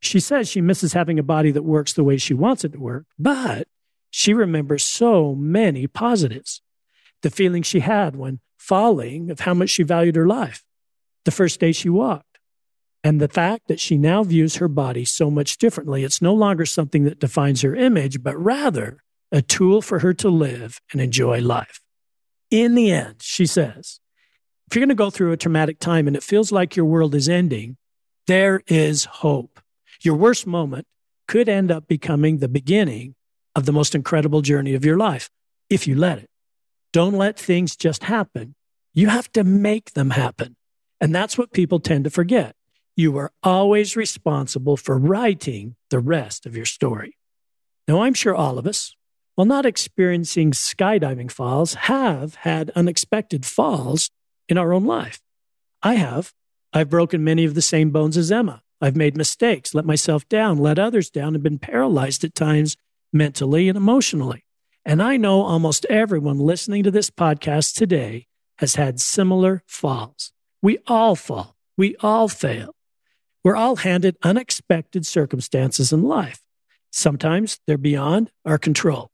She 0.00 0.20
says 0.20 0.48
she 0.48 0.60
misses 0.60 0.92
having 0.92 1.18
a 1.18 1.24
body 1.24 1.50
that 1.50 1.62
works 1.62 1.92
the 1.92 2.04
way 2.04 2.16
she 2.16 2.34
wants 2.34 2.64
it 2.64 2.72
to 2.72 2.78
work, 2.78 3.06
but 3.18 3.68
she 4.10 4.32
remembers 4.32 4.84
so 4.84 5.34
many 5.34 5.86
positives. 5.86 6.62
The 7.22 7.30
feeling 7.30 7.62
she 7.62 7.80
had 7.80 8.14
when 8.14 8.40
falling, 8.56 9.30
of 9.30 9.40
how 9.40 9.54
much 9.54 9.70
she 9.70 9.82
valued 9.82 10.16
her 10.16 10.26
life, 10.26 10.64
the 11.24 11.30
first 11.30 11.58
day 11.58 11.72
she 11.72 11.88
walked, 11.88 12.27
and 13.04 13.20
the 13.20 13.28
fact 13.28 13.68
that 13.68 13.80
she 13.80 13.96
now 13.96 14.22
views 14.22 14.56
her 14.56 14.68
body 14.68 15.04
so 15.04 15.30
much 15.30 15.58
differently. 15.58 16.04
It's 16.04 16.22
no 16.22 16.34
longer 16.34 16.66
something 16.66 17.04
that 17.04 17.20
defines 17.20 17.62
her 17.62 17.74
image, 17.74 18.22
but 18.22 18.36
rather 18.36 19.02
a 19.30 19.42
tool 19.42 19.82
for 19.82 20.00
her 20.00 20.12
to 20.14 20.28
live 20.28 20.80
and 20.92 21.00
enjoy 21.00 21.40
life. 21.40 21.80
In 22.50 22.74
the 22.74 22.90
end, 22.90 23.16
she 23.20 23.46
says, 23.46 24.00
if 24.66 24.74
you're 24.74 24.80
going 24.80 24.88
to 24.88 24.94
go 24.94 25.10
through 25.10 25.32
a 25.32 25.36
traumatic 25.36 25.78
time 25.78 26.06
and 26.06 26.16
it 26.16 26.22
feels 26.22 26.50
like 26.50 26.76
your 26.76 26.86
world 26.86 27.14
is 27.14 27.28
ending, 27.28 27.76
there 28.26 28.62
is 28.66 29.04
hope. 29.06 29.60
Your 30.02 30.14
worst 30.14 30.46
moment 30.46 30.86
could 31.26 31.48
end 31.48 31.70
up 31.70 31.86
becoming 31.88 32.38
the 32.38 32.48
beginning 32.48 33.14
of 33.54 33.66
the 33.66 33.72
most 33.72 33.94
incredible 33.94 34.42
journey 34.42 34.74
of 34.74 34.84
your 34.84 34.96
life 34.96 35.30
if 35.70 35.86
you 35.86 35.94
let 35.94 36.18
it. 36.18 36.30
Don't 36.92 37.14
let 37.14 37.38
things 37.38 37.76
just 37.76 38.04
happen. 38.04 38.54
You 38.94 39.08
have 39.08 39.30
to 39.32 39.44
make 39.44 39.92
them 39.92 40.10
happen. 40.10 40.56
And 41.00 41.14
that's 41.14 41.38
what 41.38 41.52
people 41.52 41.80
tend 41.80 42.04
to 42.04 42.10
forget. 42.10 42.54
You 42.98 43.16
are 43.18 43.30
always 43.44 43.94
responsible 43.94 44.76
for 44.76 44.98
writing 44.98 45.76
the 45.88 46.00
rest 46.00 46.46
of 46.46 46.56
your 46.56 46.64
story. 46.64 47.16
Now, 47.86 48.02
I'm 48.02 48.12
sure 48.12 48.34
all 48.34 48.58
of 48.58 48.66
us, 48.66 48.96
while 49.36 49.44
not 49.44 49.64
experiencing 49.64 50.50
skydiving 50.50 51.30
falls, 51.30 51.74
have 51.74 52.34
had 52.34 52.70
unexpected 52.70 53.46
falls 53.46 54.10
in 54.48 54.58
our 54.58 54.72
own 54.72 54.84
life. 54.84 55.20
I 55.80 55.94
have. 55.94 56.32
I've 56.72 56.90
broken 56.90 57.22
many 57.22 57.44
of 57.44 57.54
the 57.54 57.62
same 57.62 57.90
bones 57.90 58.16
as 58.16 58.32
Emma. 58.32 58.62
I've 58.80 58.96
made 58.96 59.16
mistakes, 59.16 59.74
let 59.74 59.84
myself 59.84 60.28
down, 60.28 60.58
let 60.58 60.80
others 60.80 61.08
down, 61.08 61.36
and 61.36 61.42
been 61.44 61.60
paralyzed 61.60 62.24
at 62.24 62.34
times 62.34 62.76
mentally 63.12 63.68
and 63.68 63.76
emotionally. 63.76 64.44
And 64.84 65.00
I 65.00 65.18
know 65.18 65.42
almost 65.42 65.84
everyone 65.84 66.40
listening 66.40 66.82
to 66.82 66.90
this 66.90 67.10
podcast 67.10 67.76
today 67.76 68.26
has 68.58 68.74
had 68.74 68.98
similar 68.98 69.62
falls. 69.68 70.32
We 70.60 70.78
all 70.88 71.14
fall. 71.14 71.54
We 71.76 71.94
all 72.00 72.26
fail. 72.26 72.74
We're 73.44 73.56
all 73.56 73.76
handed 73.76 74.16
unexpected 74.22 75.06
circumstances 75.06 75.92
in 75.92 76.02
life. 76.02 76.40
Sometimes 76.90 77.60
they're 77.66 77.78
beyond 77.78 78.30
our 78.44 78.58
control. 78.58 79.10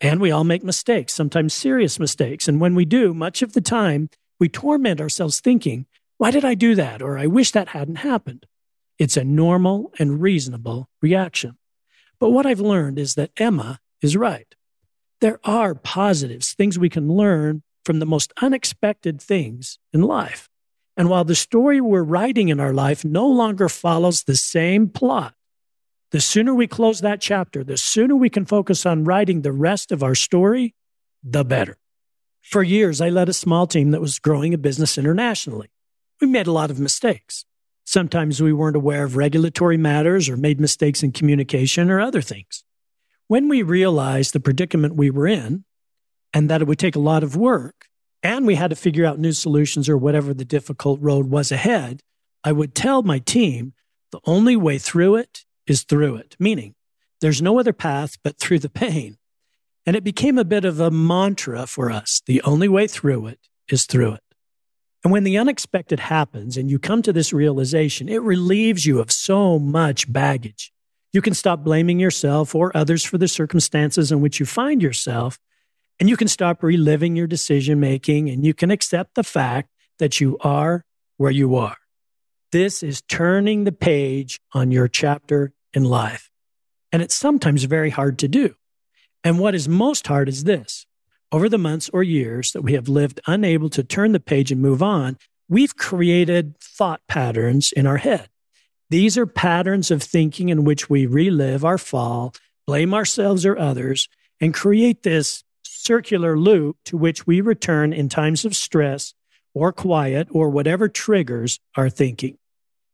And 0.00 0.20
we 0.20 0.30
all 0.30 0.44
make 0.44 0.62
mistakes, 0.62 1.12
sometimes 1.12 1.52
serious 1.52 1.98
mistakes. 1.98 2.48
And 2.48 2.60
when 2.60 2.74
we 2.74 2.84
do, 2.84 3.12
much 3.12 3.42
of 3.42 3.52
the 3.52 3.60
time, 3.60 4.10
we 4.38 4.48
torment 4.48 5.00
ourselves 5.00 5.40
thinking, 5.40 5.86
why 6.18 6.30
did 6.30 6.44
I 6.44 6.54
do 6.54 6.74
that? 6.76 7.02
Or 7.02 7.18
I 7.18 7.26
wish 7.26 7.50
that 7.50 7.68
hadn't 7.68 7.96
happened. 7.96 8.46
It's 8.98 9.16
a 9.16 9.24
normal 9.24 9.92
and 9.98 10.20
reasonable 10.20 10.88
reaction. 11.02 11.56
But 12.20 12.30
what 12.30 12.46
I've 12.46 12.60
learned 12.60 12.98
is 12.98 13.14
that 13.14 13.30
Emma 13.36 13.80
is 14.02 14.16
right. 14.16 14.54
There 15.20 15.40
are 15.44 15.74
positives, 15.74 16.52
things 16.52 16.78
we 16.78 16.88
can 16.88 17.12
learn 17.12 17.62
from 17.84 17.98
the 17.98 18.06
most 18.06 18.32
unexpected 18.40 19.20
things 19.20 19.78
in 19.92 20.02
life. 20.02 20.48
And 20.98 21.08
while 21.08 21.24
the 21.24 21.36
story 21.36 21.80
we're 21.80 22.02
writing 22.02 22.48
in 22.48 22.58
our 22.58 22.72
life 22.72 23.04
no 23.04 23.28
longer 23.28 23.68
follows 23.68 24.24
the 24.24 24.34
same 24.34 24.88
plot, 24.88 25.34
the 26.10 26.20
sooner 26.20 26.52
we 26.52 26.66
close 26.66 27.00
that 27.00 27.20
chapter, 27.20 27.62
the 27.62 27.76
sooner 27.76 28.16
we 28.16 28.28
can 28.28 28.44
focus 28.44 28.84
on 28.84 29.04
writing 29.04 29.42
the 29.42 29.52
rest 29.52 29.92
of 29.92 30.02
our 30.02 30.16
story, 30.16 30.74
the 31.22 31.44
better. 31.44 31.78
For 32.40 32.64
years, 32.64 33.00
I 33.00 33.10
led 33.10 33.28
a 33.28 33.32
small 33.32 33.68
team 33.68 33.92
that 33.92 34.00
was 34.00 34.18
growing 34.18 34.52
a 34.52 34.58
business 34.58 34.98
internationally. 34.98 35.70
We 36.20 36.26
made 36.26 36.48
a 36.48 36.52
lot 36.52 36.70
of 36.70 36.80
mistakes. 36.80 37.44
Sometimes 37.84 38.42
we 38.42 38.52
weren't 38.52 38.74
aware 38.76 39.04
of 39.04 39.16
regulatory 39.16 39.76
matters 39.76 40.28
or 40.28 40.36
made 40.36 40.58
mistakes 40.60 41.04
in 41.04 41.12
communication 41.12 41.90
or 41.90 42.00
other 42.00 42.22
things. 42.22 42.64
When 43.28 43.48
we 43.48 43.62
realized 43.62 44.32
the 44.32 44.40
predicament 44.40 44.96
we 44.96 45.10
were 45.10 45.28
in 45.28 45.64
and 46.34 46.50
that 46.50 46.60
it 46.60 46.66
would 46.66 46.78
take 46.80 46.96
a 46.96 47.00
lot 47.00 47.22
of 47.22 47.36
work 47.36 47.86
and 48.22 48.46
we 48.46 48.56
had 48.56 48.70
to 48.70 48.76
figure 48.76 49.06
out 49.06 49.18
new 49.18 49.32
solutions 49.32 49.88
or 49.88 49.96
whatever 49.96 50.34
the 50.34 50.44
difficult 50.44 51.00
road 51.00 51.30
was 51.30 51.52
ahead, 51.52 52.02
I 52.44 52.52
would 52.52 52.74
tell 52.74 53.02
my 53.02 53.18
team 53.18 53.74
the 54.10 54.20
only 54.24 54.56
way 54.56 54.78
through 54.78 55.16
it 55.16 55.44
is 55.66 55.82
through 55.84 56.16
it, 56.16 56.36
meaning 56.38 56.74
there's 57.20 57.42
no 57.42 57.58
other 57.58 57.72
path 57.72 58.16
but 58.22 58.38
through 58.38 58.60
the 58.60 58.70
pain. 58.70 59.16
And 59.86 59.96
it 59.96 60.04
became 60.04 60.38
a 60.38 60.44
bit 60.44 60.64
of 60.64 60.80
a 60.80 60.90
mantra 60.90 61.66
for 61.66 61.90
us. 61.90 62.22
The 62.26 62.42
only 62.42 62.68
way 62.68 62.86
through 62.86 63.26
it 63.26 63.40
is 63.68 63.86
through 63.86 64.14
it. 64.14 64.22
And 65.04 65.12
when 65.12 65.24
the 65.24 65.38
unexpected 65.38 66.00
happens 66.00 66.56
and 66.56 66.70
you 66.70 66.78
come 66.78 67.02
to 67.02 67.12
this 67.12 67.32
realization, 67.32 68.08
it 68.08 68.22
relieves 68.22 68.84
you 68.84 69.00
of 69.00 69.12
so 69.12 69.58
much 69.58 70.12
baggage. 70.12 70.72
You 71.12 71.22
can 71.22 71.34
stop 71.34 71.64
blaming 71.64 71.98
yourself 71.98 72.54
or 72.54 72.76
others 72.76 73.04
for 73.04 73.16
the 73.16 73.28
circumstances 73.28 74.12
in 74.12 74.20
which 74.20 74.40
you 74.40 74.46
find 74.46 74.82
yourself, 74.82 75.38
and 76.00 76.08
you 76.08 76.16
can 76.16 76.28
stop 76.28 76.62
reliving 76.62 77.16
your 77.16 77.26
decision 77.26 77.80
making, 77.80 78.28
and 78.28 78.44
you 78.44 78.54
can 78.54 78.70
accept 78.70 79.14
the 79.14 79.24
fact 79.24 79.70
that 79.98 80.20
you 80.20 80.38
are 80.40 80.84
where 81.16 81.30
you 81.30 81.56
are. 81.56 81.76
This 82.52 82.82
is 82.82 83.02
turning 83.02 83.64
the 83.64 83.72
page 83.72 84.40
on 84.52 84.70
your 84.70 84.88
chapter 84.88 85.52
in 85.74 85.84
life. 85.84 86.30
And 86.92 87.02
it's 87.02 87.14
sometimes 87.14 87.64
very 87.64 87.90
hard 87.90 88.18
to 88.20 88.28
do. 88.28 88.54
And 89.22 89.38
what 89.38 89.54
is 89.54 89.68
most 89.68 90.06
hard 90.06 90.28
is 90.28 90.44
this 90.44 90.86
over 91.30 91.48
the 91.48 91.58
months 91.58 91.90
or 91.92 92.02
years 92.02 92.52
that 92.52 92.62
we 92.62 92.72
have 92.72 92.88
lived 92.88 93.20
unable 93.26 93.68
to 93.70 93.84
turn 93.84 94.12
the 94.12 94.20
page 94.20 94.50
and 94.50 94.62
move 94.62 94.82
on, 94.82 95.18
we've 95.48 95.76
created 95.76 96.58
thought 96.60 97.02
patterns 97.08 97.72
in 97.72 97.86
our 97.86 97.98
head. 97.98 98.28
These 98.88 99.18
are 99.18 99.26
patterns 99.26 99.90
of 99.90 100.02
thinking 100.02 100.48
in 100.48 100.64
which 100.64 100.88
we 100.88 101.04
relive 101.04 101.64
our 101.64 101.76
fall, 101.76 102.32
blame 102.66 102.94
ourselves 102.94 103.44
or 103.44 103.58
others, 103.58 104.08
and 104.40 104.54
create 104.54 105.02
this 105.02 105.44
circular 105.88 106.36
loop 106.36 106.76
to 106.84 106.98
which 106.98 107.26
we 107.26 107.40
return 107.40 107.94
in 107.94 108.10
times 108.10 108.44
of 108.44 108.54
stress 108.54 109.14
or 109.54 109.72
quiet 109.72 110.28
or 110.30 110.50
whatever 110.50 110.86
triggers 110.86 111.60
our 111.78 111.88
thinking. 111.88 112.36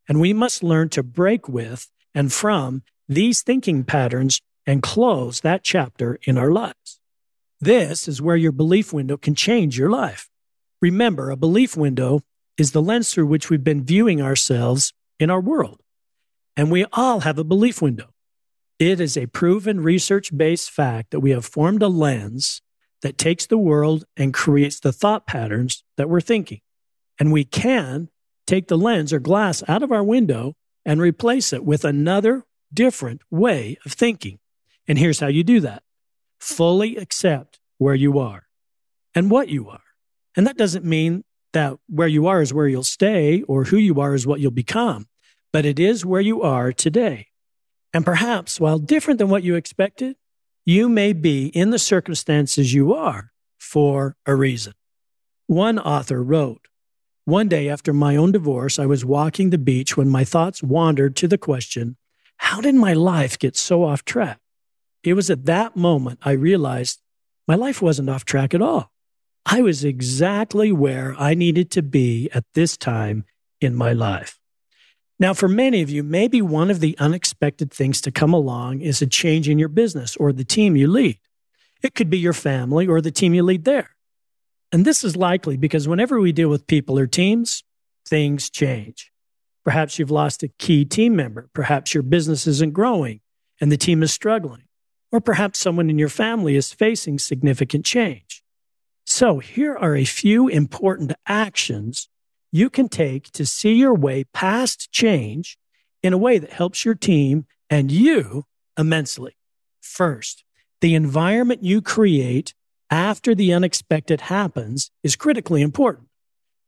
And 0.09 0.21
we 0.21 0.33
must 0.33 0.63
learn 0.63 0.91
to 0.91 1.03
break 1.03 1.49
with 1.49 1.91
and 2.15 2.33
from 2.33 2.85
these 3.09 3.43
thinking 3.43 3.83
patterns 3.83 4.41
and 4.65 4.81
close 4.81 5.41
that 5.41 5.65
chapter 5.65 6.21
in 6.23 6.39
our 6.39 6.53
lives. 6.53 7.01
This 7.61 8.07
is 8.07 8.23
where 8.23 8.37
your 8.37 8.53
belief 8.53 8.93
window 8.93 9.17
can 9.17 9.35
change 9.35 9.77
your 9.77 9.91
life. 9.91 10.31
Remember, 10.81 11.31
a 11.31 11.37
belief 11.37 11.77
window 11.77 12.21
is 12.57 12.71
the 12.71 12.81
lens 12.81 13.13
through 13.13 13.27
which 13.27 13.51
we've 13.51 13.65
been 13.65 13.83
viewing 13.83 14.23
ourselves 14.23 14.93
in 15.19 15.31
our 15.31 15.41
world. 15.41 15.81
And 16.57 16.71
we 16.71 16.87
all 16.93 17.21
have 17.21 17.41
a 17.41 17.51
belief 17.53 17.83
window. 17.83 18.11
It 18.79 19.01
is 19.01 19.17
a 19.17 19.27
proven 19.27 19.81
research 19.81 20.31
based 20.37 20.71
fact 20.71 21.11
that 21.11 21.19
we 21.19 21.33
have 21.33 21.45
formed 21.45 21.83
a 21.83 21.89
lens 21.89 22.61
that 23.05 23.19
takes 23.19 23.45
the 23.45 23.59
world 23.59 24.07
and 24.17 24.33
creates 24.33 24.81
the 24.81 24.91
thought 24.91 25.27
patterns 25.27 25.85
that 25.99 26.09
we're 26.09 26.23
thinking. 26.23 26.63
And 27.21 27.31
we 27.31 27.45
can 27.45 28.09
take 28.47 28.69
the 28.69 28.79
lens 28.79 29.13
or 29.13 29.19
glass 29.19 29.63
out 29.69 29.83
of 29.83 29.93
our 29.93 30.03
window 30.03 30.55
and 30.87 31.03
replace 31.03 31.53
it 31.53 31.67
with 31.67 31.85
another 31.85 32.45
different 32.73 33.21
way 33.31 33.77
of 33.85 33.93
thinking. 33.93 34.39
And 34.89 34.99
here's 34.99 35.21
how 35.21 35.27
you 35.27 35.45
do 35.45 35.61
that 35.61 35.83
fully 36.41 36.97
accept 36.97 37.61
where 37.77 37.95
you 37.95 38.19
are 38.19 38.45
and 39.15 39.31
what 39.31 39.51
you 39.51 39.69
are. 39.69 39.83
And 40.35 40.47
that 40.47 40.57
doesn't 40.57 40.85
mean 40.85 41.25
that 41.53 41.77
where 41.91 42.09
you 42.09 42.27
are 42.27 42.41
is 42.41 42.55
where 42.55 42.69
you'll 42.69 42.85
stay 42.85 43.43
or 43.43 43.65
who 43.65 43.77
you 43.77 44.01
are 44.01 44.15
is 44.15 44.27
what 44.27 44.41
you'll 44.41 44.51
become, 44.51 45.09
but 45.53 45.67
it 45.67 45.79
is 45.79 46.07
where 46.07 46.23
you 46.23 46.41
are 46.41 46.73
today. 46.73 47.27
And 47.93 48.03
perhaps 48.03 48.59
while 48.59 48.79
different 48.79 49.19
than 49.19 49.29
what 49.29 49.43
you 49.43 49.57
expected, 49.57 50.17
you 50.65 50.89
may 50.89 51.13
be 51.13 51.49
in 51.49 51.71
the 51.71 51.79
circumstances 51.79 52.73
you 52.73 52.95
are 52.95 53.33
for 53.59 54.17
a 54.27 54.35
reason. 54.35 54.73
One 55.47 55.79
author 55.79 56.23
wrote, 56.23 56.69
One 57.27 57.49
day 57.49 57.69
after 57.69 57.93
my 57.93 58.17
own 58.17 58.33
divorce, 58.33 58.79
I 58.79 58.87
was 58.87 59.05
walking 59.05 59.51
the 59.51 59.59
beach 59.59 59.97
when 59.97 60.09
my 60.09 60.25
thoughts 60.25 60.63
wandered 60.63 61.17
to 61.17 61.29
the 61.29 61.39
question, 61.39 61.97
How 62.39 62.61
did 62.61 62.75
my 62.75 62.95
life 62.95 63.39
get 63.39 63.57
so 63.57 63.85
off 63.85 64.05
track? 64.05 64.41
It 65.03 65.15
was 65.15 65.29
at 65.29 65.45
that 65.45 65.77
moment 65.77 66.21
I 66.23 66.33
realized 66.33 67.03
my 67.47 67.57
life 67.57 67.83
wasn't 67.83 68.09
off 68.09 68.25
track 68.25 68.55
at 68.55 68.63
all. 68.63 68.91
I 69.45 69.61
was 69.61 69.85
exactly 69.85 70.73
where 70.73 71.15
I 71.19 71.35
needed 71.35 71.71
to 71.73 71.83
be 71.83 72.31
at 72.33 72.45
this 72.55 72.79
time 72.79 73.25
in 73.61 73.75
my 73.75 73.93
life. 73.93 74.39
Now, 75.19 75.33
for 75.33 75.49
many 75.49 75.81
of 75.83 75.91
you, 75.91 76.03
maybe 76.03 76.43
one 76.43 76.71
of 76.71 76.81
the 76.81 76.97
unexpected 76.99 77.71
things 77.71 78.01
to 78.01 78.11
come 78.11 78.33
along 78.33 78.81
is 78.81 79.01
a 79.01 79.07
change 79.07 79.49
in 79.49 79.59
your 79.59 79.69
business 79.69 80.17
or 80.17 80.33
the 80.33 80.45
team 80.45 80.77
you 80.77 80.89
lead. 80.89 81.19
It 81.83 81.95
could 81.95 82.11
be 82.11 82.19
your 82.19 82.33
family 82.33 82.87
or 82.87 83.01
the 83.01 83.13
team 83.13 83.35
you 83.35 83.43
lead 83.43 83.65
there. 83.65 83.91
And 84.73 84.85
this 84.85 85.05
is 85.05 85.17
likely 85.17 85.57
because 85.57 85.87
whenever 85.87 86.19
we 86.19 86.33
deal 86.33 86.49
with 86.49 86.67
people 86.67 86.99
or 86.99 87.07
teams, 87.07 87.63
things 88.07 88.51
change. 88.51 89.13
Perhaps 89.65 89.99
you've 89.99 90.11
lost 90.11 90.43
a 90.43 90.49
key 90.59 90.85
team 90.85 91.15
member. 91.15 91.49
Perhaps 91.55 91.95
your 91.95 92.03
business 92.03 92.47
isn't 92.47 92.75
growing 92.75 93.21
and 93.61 93.71
the 93.71 93.77
team 93.77 94.03
is 94.03 94.13
struggling. 94.13 94.65
Or 95.13 95.21
perhaps 95.21 95.61
someone 95.61 95.91
in 95.91 95.99
your 95.99 96.09
family 96.09 96.57
is 96.57 96.73
facing 96.73 97.21
significant 97.21 97.85
change. 97.85 98.43
So 99.07 99.39
here 99.39 99.77
are 99.77 99.95
a 99.95 100.05
few 100.05 100.49
important 100.49 101.13
actions 101.27 102.09
you 102.55 102.71
can 102.71 102.89
take 102.89 103.33
to 103.33 103.45
see 103.45 103.73
your 103.73 103.93
way 103.93 104.23
past 104.33 104.93
change 104.93 105.59
in 106.05 106.13
a 106.13 106.19
way 106.19 106.39
that 106.39 106.53
helps 106.53 106.85
your 106.85 106.95
team 106.95 107.47
and 107.69 107.91
you 107.91 108.45
immensely. 108.79 109.37
First, 109.81 110.45
the 110.81 110.95
environment 110.95 111.65
you 111.65 111.83
create 111.83 112.55
after 112.89 113.35
the 113.35 113.53
unexpected 113.53 114.21
happens 114.21 114.93
is 115.03 115.17
critically 115.17 115.63
important. 115.63 116.07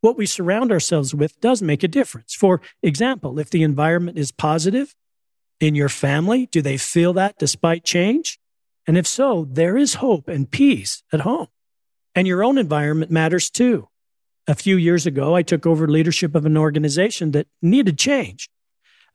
What 0.01 0.17
we 0.17 0.27
surround 0.27 0.73
ourselves 0.73 1.15
with 1.15 1.41
does 1.41 1.63
make 1.63 1.85
a 1.85 1.89
difference. 1.89 2.35
For 2.35 2.61
example, 2.83 3.39
if 3.39 3.51
the 3.51 3.63
environment 3.63 4.19
is 4.19 4.33
positive 4.33 4.93
in 5.61 5.77
your 5.77 5.89
family, 5.89 6.47
do 6.47 6.63
they 6.63 6.79
feel 6.79 7.13
that 7.13 7.39
despite 7.39 7.85
change? 7.85 8.41
And 8.89 8.99
if 8.99 9.07
so, 9.07 9.47
there 9.49 9.77
is 9.77 9.95
hope 9.95 10.27
and 10.27 10.51
peace 10.51 11.05
at 11.13 11.21
home. 11.21 11.47
And 12.13 12.27
your 12.27 12.43
own 12.43 12.59
environment 12.59 13.13
matters 13.13 13.51
too. 13.51 13.89
A 14.49 14.55
few 14.55 14.77
years 14.77 15.07
ago, 15.07 15.35
I 15.35 15.43
took 15.43 15.67
over 15.67 15.89
leadership 15.89 16.35
of 16.35 16.47
an 16.47 16.57
organization 16.57 17.33
that 17.33 17.49
needed 17.61 17.99
change. 17.99 18.49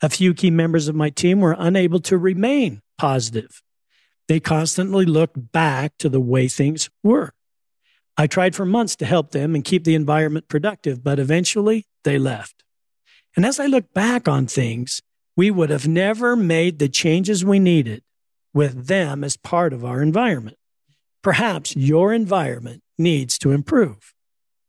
A 0.01 0.09
few 0.09 0.33
key 0.33 0.51
members 0.51 0.87
of 0.87 0.95
my 0.95 1.09
team 1.09 1.39
were 1.39 1.55
unable 1.57 1.99
to 2.01 2.17
remain 2.17 2.81
positive. 2.97 3.61
They 4.27 4.39
constantly 4.39 5.05
looked 5.05 5.51
back 5.51 5.97
to 5.99 6.09
the 6.09 6.19
way 6.19 6.47
things 6.47 6.89
were. 7.01 7.33
I 8.17 8.27
tried 8.27 8.55
for 8.55 8.65
months 8.65 8.95
to 8.97 9.05
help 9.05 9.31
them 9.31 9.55
and 9.55 9.63
keep 9.63 9.83
the 9.83 9.95
environment 9.95 10.49
productive, 10.49 11.03
but 11.03 11.19
eventually 11.19 11.85
they 12.03 12.17
left. 12.17 12.63
And 13.35 13.45
as 13.45 13.59
I 13.59 13.67
look 13.67 13.93
back 13.93 14.27
on 14.27 14.47
things, 14.47 15.01
we 15.37 15.49
would 15.49 15.69
have 15.69 15.87
never 15.87 16.35
made 16.35 16.79
the 16.79 16.89
changes 16.89 17.45
we 17.45 17.59
needed 17.59 18.03
with 18.53 18.87
them 18.87 19.23
as 19.23 19.37
part 19.37 19.71
of 19.71 19.85
our 19.85 20.01
environment. 20.01 20.57
Perhaps 21.21 21.75
your 21.75 22.11
environment 22.11 22.83
needs 22.97 23.37
to 23.39 23.51
improve. 23.51 24.13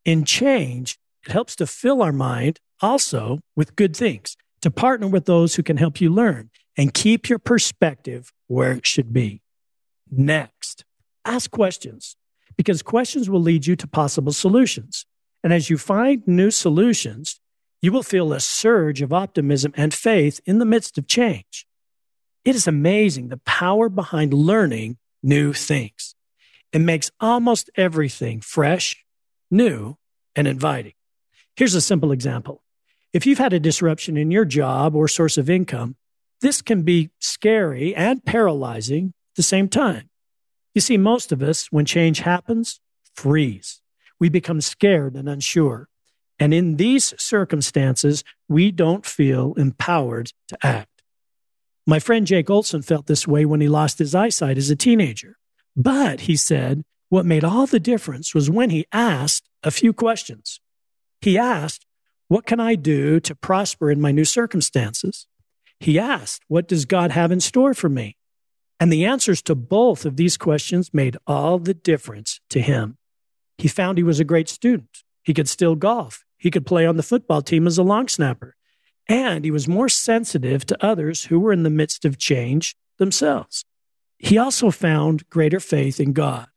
In 0.05 0.25
change, 0.25 0.97
it 1.25 1.31
helps 1.31 1.55
to 1.57 1.67
fill 1.67 2.01
our 2.01 2.11
mind 2.11 2.59
also 2.81 3.39
with 3.55 3.75
good 3.75 3.95
things, 3.95 4.35
to 4.61 4.69
partner 4.69 5.07
with 5.07 5.25
those 5.25 5.55
who 5.55 5.63
can 5.63 5.77
help 5.77 6.01
you 6.01 6.09
learn 6.09 6.49
and 6.77 6.93
keep 6.93 7.29
your 7.29 7.39
perspective 7.39 8.33
where 8.47 8.73
it 8.73 8.85
should 8.85 9.13
be. 9.13 9.41
Next, 10.11 10.83
ask 11.23 11.49
questions 11.49 12.17
because 12.57 12.81
questions 12.81 13.29
will 13.29 13.41
lead 13.41 13.65
you 13.65 13.75
to 13.77 13.87
possible 13.87 14.33
solutions. 14.33 15.05
And 15.43 15.53
as 15.53 15.69
you 15.69 15.77
find 15.77 16.25
new 16.27 16.51
solutions, 16.51 17.39
you 17.81 17.91
will 17.91 18.03
feel 18.03 18.31
a 18.31 18.39
surge 18.39 19.01
of 19.01 19.11
optimism 19.11 19.73
and 19.75 19.93
faith 19.93 20.39
in 20.45 20.59
the 20.59 20.65
midst 20.65 20.97
of 20.97 21.07
change. 21.07 21.65
It 22.45 22.55
is 22.55 22.67
amazing 22.67 23.29
the 23.29 23.37
power 23.37 23.89
behind 23.89 24.33
learning 24.33 24.97
new 25.21 25.53
things. 25.53 26.15
It 26.71 26.79
makes 26.79 27.11
almost 27.19 27.69
everything 27.75 28.41
fresh 28.41 29.02
new, 29.53 29.95
and 30.35 30.47
inviting. 30.47 30.93
Here's 31.55 31.75
a 31.75 31.81
simple 31.81 32.11
example. 32.11 32.63
If 33.13 33.25
you've 33.25 33.37
had 33.37 33.53
a 33.53 33.59
disruption 33.59 34.17
in 34.17 34.31
your 34.31 34.43
job 34.43 34.95
or 34.95 35.07
source 35.07 35.37
of 35.37 35.49
income, 35.49 35.95
this 36.41 36.61
can 36.61 36.81
be 36.81 37.11
scary 37.19 37.95
and 37.95 38.25
paralyzing 38.25 39.13
at 39.31 39.35
the 39.35 39.43
same 39.43 39.69
time. 39.69 40.09
You 40.73 40.81
see, 40.81 40.97
most 40.97 41.31
of 41.31 41.41
us, 41.43 41.71
when 41.71 41.85
change 41.85 42.19
happens, 42.19 42.81
freeze. 43.13 43.81
We 44.19 44.29
become 44.29 44.59
scared 44.59 45.15
and 45.15 45.29
unsure. 45.29 45.87
And 46.39 46.53
in 46.53 46.77
these 46.77 47.13
circumstances, 47.17 48.23
we 48.49 48.71
don't 48.71 49.05
feel 49.05 49.53
empowered 49.53 50.33
to 50.47 50.57
act. 50.65 51.03
My 51.85 51.99
friend 51.99 52.25
Jake 52.25 52.49
Olson 52.49 52.81
felt 52.81 53.05
this 53.05 53.27
way 53.27 53.45
when 53.45 53.61
he 53.61 53.67
lost 53.67 53.99
his 53.99 54.15
eyesight 54.15 54.57
as 54.57 54.69
a 54.69 54.75
teenager. 54.75 55.37
But, 55.75 56.21
he 56.21 56.35
said, 56.35 56.83
what 57.13 57.27
made 57.27 57.43
all 57.43 57.67
the 57.67 57.79
difference 57.79 58.33
was 58.33 58.49
when 58.49 58.71
he 58.71 58.87
asked 58.91 59.47
a 59.61 59.69
few 59.69 59.93
questions. 59.93 60.59
He 61.21 61.37
asked, 61.37 61.85
What 62.27 62.47
can 62.47 62.59
I 62.59 62.73
do 62.73 63.19
to 63.19 63.35
prosper 63.35 63.91
in 63.91 64.01
my 64.01 64.11
new 64.11 64.25
circumstances? 64.25 65.27
He 65.79 65.99
asked, 65.99 66.41
What 66.47 66.67
does 66.67 66.85
God 66.85 67.11
have 67.11 67.31
in 67.31 67.39
store 67.39 67.75
for 67.75 67.87
me? 67.87 68.17
And 68.79 68.91
the 68.91 69.05
answers 69.05 69.43
to 69.43 69.53
both 69.53 70.07
of 70.07 70.17
these 70.17 70.37
questions 70.37 70.91
made 70.91 71.15
all 71.27 71.59
the 71.59 71.75
difference 71.75 72.39
to 72.49 72.59
him. 72.59 72.97
He 73.59 73.67
found 73.67 73.99
he 73.99 74.03
was 74.03 74.19
a 74.19 74.25
great 74.25 74.49
student. 74.49 75.03
He 75.21 75.35
could 75.35 75.47
still 75.47 75.75
golf. 75.75 76.25
He 76.37 76.49
could 76.49 76.65
play 76.65 76.87
on 76.87 76.97
the 76.97 77.03
football 77.03 77.43
team 77.43 77.67
as 77.67 77.77
a 77.77 77.83
long 77.83 78.07
snapper. 78.07 78.55
And 79.07 79.45
he 79.45 79.51
was 79.51 79.67
more 79.67 79.87
sensitive 79.87 80.65
to 80.65 80.83
others 80.83 81.25
who 81.25 81.39
were 81.39 81.53
in 81.53 81.61
the 81.61 81.69
midst 81.69 82.05
of 82.05 82.17
change 82.17 82.75
themselves. 82.97 83.65
He 84.17 84.39
also 84.39 84.71
found 84.71 85.29
greater 85.29 85.59
faith 85.59 85.99
in 85.99 86.13
God. 86.13 86.47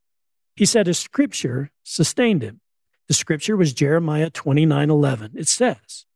He 0.57 0.65
said 0.65 0.89
a 0.89 0.95
scripture 0.95 1.71
sustained 1.85 2.43
him. 2.43 2.61
The 3.09 3.15
scripture 3.15 3.57
was 3.57 3.73
Jeremiah 3.73 4.31
29 4.31 4.91
11. 4.91 5.33
It 5.35 5.49
says, 5.49 6.07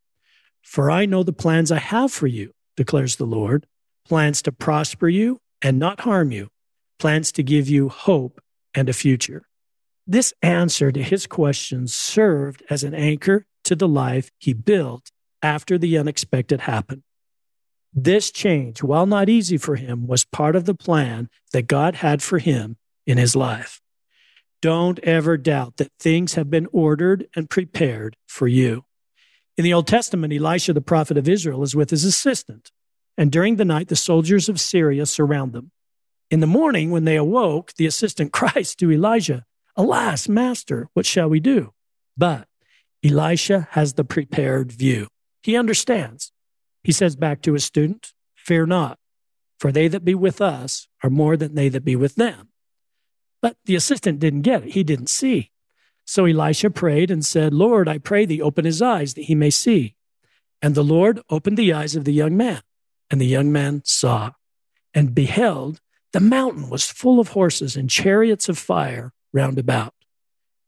For 0.63 0.91
I 0.91 1.07
know 1.07 1.23
the 1.23 1.33
plans 1.33 1.71
I 1.71 1.79
have 1.79 2.11
for 2.11 2.27
you, 2.27 2.53
declares 2.77 3.17
the 3.17 3.27
Lord 3.27 3.67
plans 4.07 4.43
to 4.43 4.51
prosper 4.51 5.09
you 5.09 5.39
and 5.63 5.79
not 5.79 6.01
harm 6.01 6.33
you, 6.33 6.49
plans 6.99 7.31
to 7.33 7.43
give 7.43 7.69
you 7.69 7.89
hope 7.89 8.41
and 8.75 8.89
a 8.89 8.93
future. 8.93 9.47
This 10.07 10.35
answer 10.43 10.91
to 10.91 11.03
his 11.03 11.29
questions 11.29 11.95
served 11.95 12.65
as 12.69 12.83
an 12.83 12.95
anchor 12.95 13.47
to 13.65 13.77
the 13.77 13.87
life 13.87 14.31
he 14.39 14.53
built 14.53 15.13
after 15.43 15.79
the 15.79 15.97
unexpected 15.97 16.63
happened. 16.63 17.03
This 17.93 18.31
change, 18.31 18.83
while 18.83 19.07
not 19.07 19.29
easy 19.29 19.59
for 19.59 19.77
him, 19.77 20.07
was 20.07 20.25
part 20.25 20.57
of 20.57 20.65
the 20.65 20.75
plan 20.75 21.29
that 21.53 21.69
God 21.69 21.97
had 21.97 22.23
for 22.23 22.39
him 22.39 22.77
in 23.07 23.19
his 23.19 23.37
life. 23.37 23.81
Don't 24.63 24.99
ever 25.01 25.37
doubt 25.37 25.79
that 25.79 25.93
things 25.99 26.35
have 26.35 26.51
been 26.51 26.69
ordered 26.73 27.27
and 27.35 27.49
prepared 27.49 28.17
for 28.27 28.47
you. 28.47 28.85
In 29.57 29.65
the 29.65 29.73
Old 29.73 29.87
Testament, 29.87 30.33
Elisha, 30.33 30.73
the 30.73 30.81
prophet 30.81 31.17
of 31.17 31.29
Israel, 31.29 31.63
is 31.63 31.75
with 31.75 31.91
his 31.91 32.05
assistant. 32.05 32.71
And 33.17 33.33
during 33.33 33.57
the 33.57 33.65
night, 33.65 33.89
the 33.89 33.97
soldiers 33.97 34.49
of 34.49 34.61
Syria 34.61 35.07
surround 35.07 35.53
them. 35.53 35.71
In 36.31 36.41
the 36.41 36.47
morning, 36.47 36.91
when 36.91 37.05
they 37.05 37.17
awoke, 37.17 37.73
the 37.75 37.87
assistant 37.87 38.33
cries 38.33 38.75
to 38.77 38.93
Elijah, 38.93 39.45
Alas, 39.77 40.29
master, 40.29 40.89
what 40.93 41.07
shall 41.07 41.29
we 41.29 41.41
do? 41.41 41.73
But 42.17 42.47
Elisha 43.03 43.69
has 43.73 43.95
the 43.95 44.05
prepared 44.05 44.73
view. 44.73 45.09
He 45.43 45.57
understands. 45.57 46.33
He 46.83 46.93
says 46.93 47.17
back 47.17 47.41
to 47.43 47.55
his 47.55 47.65
student, 47.65 48.13
Fear 48.35 48.67
not, 48.67 48.99
for 49.59 49.73
they 49.73 49.89
that 49.89 50.05
be 50.05 50.15
with 50.15 50.41
us 50.41 50.87
are 51.03 51.11
more 51.11 51.37
than 51.37 51.55
they 51.55 51.69
that 51.71 51.85
be 51.85 51.97
with 51.97 52.17
them. 52.17 52.50
But 53.43 53.57
the 53.65 53.75
assistant 53.75 54.19
didn't 54.19 54.43
get 54.43 54.65
it. 54.65 54.73
He 54.73 54.85
didn't 54.85 55.09
see. 55.09 55.51
So 56.05 56.25
Elisha 56.25 56.71
prayed 56.71 57.11
and 57.11 57.25
said, 57.25 57.55
Lord, 57.55 57.89
I 57.89 57.99
pray 57.99 58.27
thee, 58.27 58.43
open 58.43 58.65
his 58.65 58.83
eyes 58.83 59.15
that 59.15 59.23
he 59.23 59.35
may 59.35 59.51
see. 59.51 59.95
And 60.61 60.75
the 60.75 60.85
Lord 60.85 61.21
opened 61.31 61.57
the 61.57 61.73
eyes 61.73 61.97
of 61.97 62.05
the 62.05 62.13
young 62.13 62.37
man, 62.37 62.63
and 63.11 63.21
the 63.21 63.27
young 63.27 63.51
man 63.53 63.83
saw, 63.85 64.33
and 64.93 65.15
beheld, 65.15 65.81
the 66.13 66.21
mountain 66.21 66.69
was 66.69 66.91
full 66.91 67.21
of 67.21 67.29
horses 67.29 67.77
and 67.77 67.89
chariots 67.89 68.49
of 68.49 68.59
fire 68.59 69.13
round 69.33 69.59
about. 69.59 69.95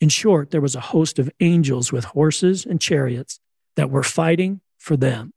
In 0.00 0.08
short, 0.08 0.50
there 0.50 0.60
was 0.60 0.74
a 0.74 0.80
host 0.80 1.18
of 1.18 1.30
angels 1.40 1.92
with 1.92 2.04
horses 2.04 2.64
and 2.64 2.80
chariots 2.80 3.40
that 3.76 3.90
were 3.90 4.02
fighting 4.02 4.60
for 4.78 4.96
them. 4.96 5.32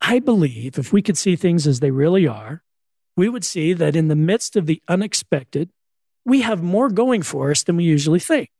I 0.00 0.18
believe 0.18 0.78
if 0.78 0.92
we 0.92 1.02
could 1.02 1.16
see 1.16 1.36
things 1.36 1.66
as 1.66 1.80
they 1.80 1.90
really 1.90 2.26
are, 2.26 2.62
we 3.16 3.28
would 3.28 3.44
see 3.44 3.72
that 3.72 3.96
in 3.96 4.08
the 4.08 4.16
midst 4.16 4.56
of 4.56 4.66
the 4.66 4.82
unexpected, 4.88 5.70
we 6.26 6.42
have 6.42 6.62
more 6.62 6.90
going 6.90 7.22
for 7.22 7.50
us 7.50 7.62
than 7.62 7.76
we 7.76 7.84
usually 7.84 8.18
think. 8.18 8.50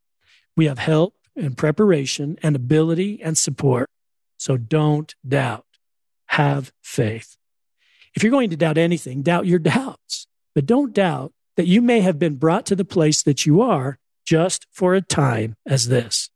We 0.55 0.65
have 0.65 0.79
help 0.79 1.15
and 1.35 1.55
preparation 1.55 2.39
and 2.41 2.55
ability 2.55 3.21
and 3.21 3.37
support. 3.37 3.89
So 4.37 4.57
don't 4.57 5.13
doubt. 5.27 5.65
Have 6.27 6.71
faith. 6.81 7.35
If 8.15 8.23
you're 8.23 8.31
going 8.31 8.49
to 8.49 8.57
doubt 8.57 8.77
anything, 8.77 9.21
doubt 9.21 9.45
your 9.45 9.59
doubts, 9.59 10.27
but 10.55 10.65
don't 10.65 10.93
doubt 10.93 11.33
that 11.57 11.67
you 11.67 11.81
may 11.81 11.99
have 11.99 12.17
been 12.17 12.35
brought 12.35 12.65
to 12.67 12.75
the 12.75 12.85
place 12.85 13.21
that 13.23 13.45
you 13.45 13.61
are 13.61 13.99
just 14.25 14.65
for 14.71 14.95
a 14.95 15.01
time 15.01 15.55
as 15.65 15.87
this. 15.87 16.29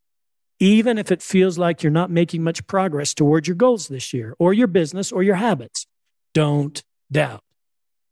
Even 0.60 0.98
if 0.98 1.12
it 1.12 1.22
feels 1.22 1.58
like 1.58 1.82
you're 1.82 1.92
not 1.92 2.12
making 2.12 2.44
much 2.44 2.68
progress 2.68 3.14
towards 3.14 3.48
your 3.48 3.56
goals 3.56 3.88
this 3.88 4.14
year 4.14 4.36
or 4.38 4.54
your 4.54 4.68
business 4.68 5.12
or 5.12 5.24
your 5.24 5.36
habits, 5.36 5.88
don't 6.34 6.84
doubt. 7.12 7.44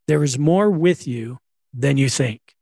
There 0.08 0.23
is 0.23 0.39
more 0.39 0.69
with 0.69 1.08
you 1.08 1.39
than 1.73 1.97
you 1.97 2.10
think. 2.10 2.55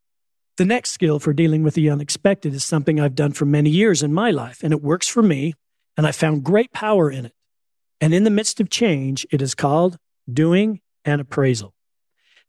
The 0.58 0.66
next 0.66 0.90
skill 0.90 1.20
for 1.20 1.34
dealing 1.34 1.62
with 1.62 1.76
the 1.76 1.90
unexpected 1.90 2.54
is 2.54 2.64
something 2.64 3.00
I've 3.00 3.14
done 3.14 3.32
for 3.32 3.46
many 3.46 3.70
years 3.70 4.02
in 4.02 4.12
my 4.12 4.32
life, 4.32 4.64
and 4.64 4.74
it 4.74 4.82
works 4.82 5.08
for 5.08 5.22
me, 5.22 5.54
and 5.96 6.08
I 6.08 6.12
found 6.12 6.44
great 6.44 6.72
power 6.72 7.12
in 7.12 7.28
it. 7.28 7.34
And 8.02 8.12
in 8.12 8.24
the 8.24 8.32
midst 8.32 8.60
of 8.60 8.70
change, 8.70 9.26
it 9.32 9.40
is 9.40 9.54
called 9.54 9.98
doing 10.32 10.82
an 11.06 11.20
appraisal. 11.20 11.76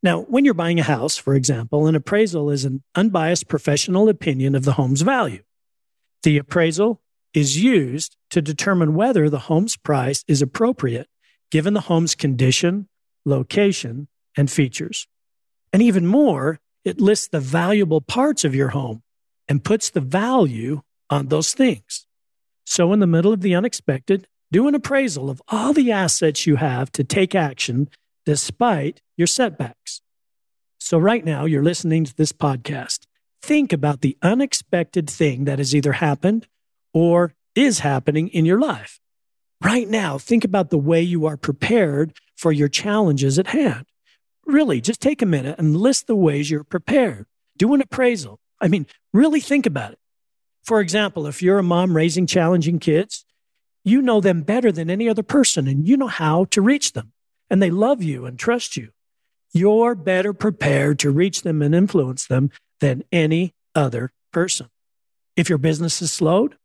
Now, 0.02 0.22
when 0.22 0.46
you're 0.46 0.54
buying 0.54 0.80
a 0.80 0.84
house, 0.84 1.18
for 1.18 1.34
example, 1.34 1.86
an 1.86 1.94
appraisal 1.94 2.50
is 2.50 2.64
an 2.64 2.82
unbiased 2.94 3.46
professional 3.46 4.08
opinion 4.08 4.54
of 4.54 4.64
the 4.64 4.72
home's 4.72 5.02
value. 5.02 5.42
The 6.22 6.38
appraisal 6.38 7.02
is 7.34 7.62
used 7.62 8.16
to 8.30 8.40
determine 8.40 8.94
whether 8.94 9.28
the 9.28 9.38
home's 9.40 9.76
price 9.76 10.24
is 10.26 10.40
appropriate 10.40 11.08
given 11.50 11.74
the 11.74 11.82
home's 11.82 12.14
condition, 12.14 12.88
location, 13.24 14.08
and 14.36 14.50
features. 14.50 15.06
And 15.72 15.82
even 15.82 16.06
more, 16.06 16.60
it 16.88 17.00
lists 17.00 17.28
the 17.28 17.40
valuable 17.40 18.00
parts 18.00 18.44
of 18.44 18.54
your 18.54 18.68
home 18.68 19.02
and 19.46 19.64
puts 19.64 19.90
the 19.90 20.00
value 20.00 20.80
on 21.10 21.28
those 21.28 21.52
things. 21.52 22.06
So, 22.64 22.92
in 22.92 23.00
the 23.00 23.06
middle 23.06 23.32
of 23.32 23.42
the 23.42 23.54
unexpected, 23.54 24.26
do 24.50 24.66
an 24.66 24.74
appraisal 24.74 25.28
of 25.28 25.42
all 25.48 25.72
the 25.72 25.92
assets 25.92 26.46
you 26.46 26.56
have 26.56 26.90
to 26.92 27.04
take 27.04 27.34
action 27.34 27.88
despite 28.24 29.02
your 29.16 29.26
setbacks. 29.26 30.00
So, 30.78 30.98
right 30.98 31.24
now, 31.24 31.44
you're 31.44 31.62
listening 31.62 32.04
to 32.04 32.16
this 32.16 32.32
podcast. 32.32 33.06
Think 33.42 33.72
about 33.72 34.00
the 34.00 34.16
unexpected 34.22 35.08
thing 35.08 35.44
that 35.44 35.58
has 35.58 35.74
either 35.74 35.92
happened 35.92 36.46
or 36.94 37.34
is 37.54 37.80
happening 37.80 38.28
in 38.28 38.44
your 38.44 38.58
life. 38.58 38.98
Right 39.62 39.88
now, 39.88 40.18
think 40.18 40.44
about 40.44 40.70
the 40.70 40.78
way 40.78 41.02
you 41.02 41.26
are 41.26 41.36
prepared 41.36 42.14
for 42.36 42.52
your 42.52 42.68
challenges 42.68 43.38
at 43.38 43.48
hand. 43.48 43.86
Really, 44.48 44.80
just 44.80 45.02
take 45.02 45.20
a 45.20 45.26
minute 45.26 45.58
and 45.58 45.76
list 45.76 46.06
the 46.06 46.16
ways 46.16 46.50
you're 46.50 46.64
prepared. 46.64 47.26
Do 47.58 47.74
an 47.74 47.82
appraisal. 47.82 48.40
I 48.58 48.68
mean, 48.68 48.86
really 49.12 49.40
think 49.40 49.66
about 49.66 49.92
it. 49.92 49.98
For 50.64 50.80
example, 50.80 51.26
if 51.26 51.42
you're 51.42 51.58
a 51.58 51.62
mom 51.62 51.94
raising 51.94 52.26
challenging 52.26 52.78
kids, 52.78 53.26
you 53.84 54.00
know 54.00 54.22
them 54.22 54.40
better 54.40 54.72
than 54.72 54.88
any 54.88 55.06
other 55.06 55.22
person 55.22 55.68
and 55.68 55.86
you 55.86 55.98
know 55.98 56.06
how 56.06 56.46
to 56.46 56.62
reach 56.62 56.94
them 56.94 57.12
and 57.50 57.62
they 57.62 57.70
love 57.70 58.02
you 58.02 58.24
and 58.24 58.38
trust 58.38 58.74
you, 58.74 58.88
you're 59.52 59.94
better 59.94 60.32
prepared 60.32 60.98
to 61.00 61.10
reach 61.10 61.42
them 61.42 61.60
and 61.60 61.74
influence 61.74 62.26
them 62.26 62.50
than 62.80 63.04
any 63.12 63.52
other 63.74 64.12
person. 64.32 64.68
If 65.36 65.50
your 65.50 65.58
business 65.58 66.00
is 66.00 66.10
slowed, 66.10 66.56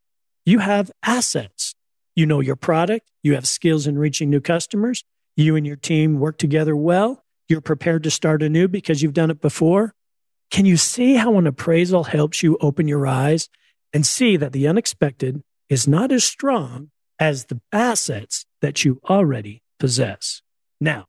you 0.45 0.59
have 0.59 0.89
assets. 1.03 1.75
You 2.15 2.25
know 2.25 2.39
your 2.39 2.55
product, 2.55 3.09
you 3.23 3.35
have 3.35 3.47
skills 3.47 3.87
in 3.87 3.97
reaching 3.97 4.29
new 4.29 4.41
customers, 4.41 5.03
you 5.35 5.57
and 5.57 5.67
your 5.67 5.75
team 5.75 6.19
work 6.19 6.37
together 6.37 6.75
well, 6.77 7.22
you're 7.47 7.61
prepared 7.61 8.03
to 8.03 8.11
start 8.11 8.41
anew 8.41 8.67
because 8.67 9.01
you've 9.01 9.13
done 9.13 9.31
it 9.31 9.41
before. 9.41 9.93
Can 10.51 10.65
you 10.65 10.77
see 10.77 11.15
how 11.15 11.37
an 11.37 11.47
appraisal 11.47 12.05
helps 12.05 12.43
you 12.43 12.57
open 12.61 12.87
your 12.87 13.07
eyes 13.07 13.49
and 13.91 14.05
see 14.05 14.37
that 14.37 14.53
the 14.53 14.67
unexpected 14.67 15.41
is 15.69 15.87
not 15.87 16.11
as 16.11 16.23
strong 16.23 16.91
as 17.19 17.45
the 17.45 17.59
assets 17.71 18.45
that 18.61 18.85
you 18.85 18.99
already 19.09 19.63
possess? 19.79 20.41
Now, 20.79 21.05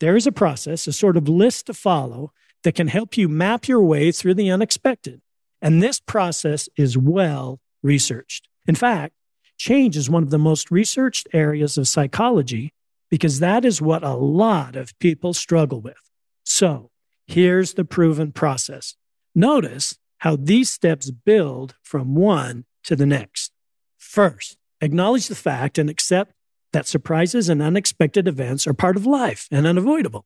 there 0.00 0.16
is 0.16 0.26
a 0.26 0.32
process, 0.32 0.86
a 0.86 0.92
sort 0.92 1.16
of 1.16 1.28
list 1.28 1.66
to 1.66 1.74
follow 1.74 2.32
that 2.64 2.74
can 2.74 2.88
help 2.88 3.16
you 3.16 3.28
map 3.28 3.68
your 3.68 3.82
way 3.82 4.12
through 4.12 4.34
the 4.34 4.50
unexpected. 4.50 5.20
And 5.60 5.82
this 5.82 6.00
process 6.00 6.68
is 6.76 6.98
well 6.98 7.60
researched. 7.82 8.48
In 8.66 8.74
fact, 8.74 9.14
change 9.56 9.96
is 9.96 10.10
one 10.10 10.22
of 10.22 10.30
the 10.30 10.38
most 10.38 10.70
researched 10.70 11.28
areas 11.32 11.78
of 11.78 11.88
psychology 11.88 12.72
because 13.12 13.40
that 13.40 13.62
is 13.62 13.82
what 13.82 14.02
a 14.02 14.14
lot 14.14 14.74
of 14.74 14.98
people 14.98 15.34
struggle 15.34 15.82
with. 15.82 16.00
So 16.44 16.90
here's 17.26 17.74
the 17.74 17.84
proven 17.84 18.32
process. 18.32 18.96
Notice 19.34 19.98
how 20.20 20.36
these 20.36 20.72
steps 20.72 21.10
build 21.10 21.74
from 21.82 22.14
one 22.14 22.64
to 22.84 22.96
the 22.96 23.04
next. 23.04 23.52
First, 23.98 24.56
acknowledge 24.80 25.28
the 25.28 25.34
fact 25.34 25.76
and 25.76 25.90
accept 25.90 26.32
that 26.72 26.86
surprises 26.86 27.50
and 27.50 27.60
unexpected 27.60 28.26
events 28.26 28.66
are 28.66 28.72
part 28.72 28.96
of 28.96 29.04
life 29.04 29.46
and 29.50 29.66
unavoidable. 29.66 30.24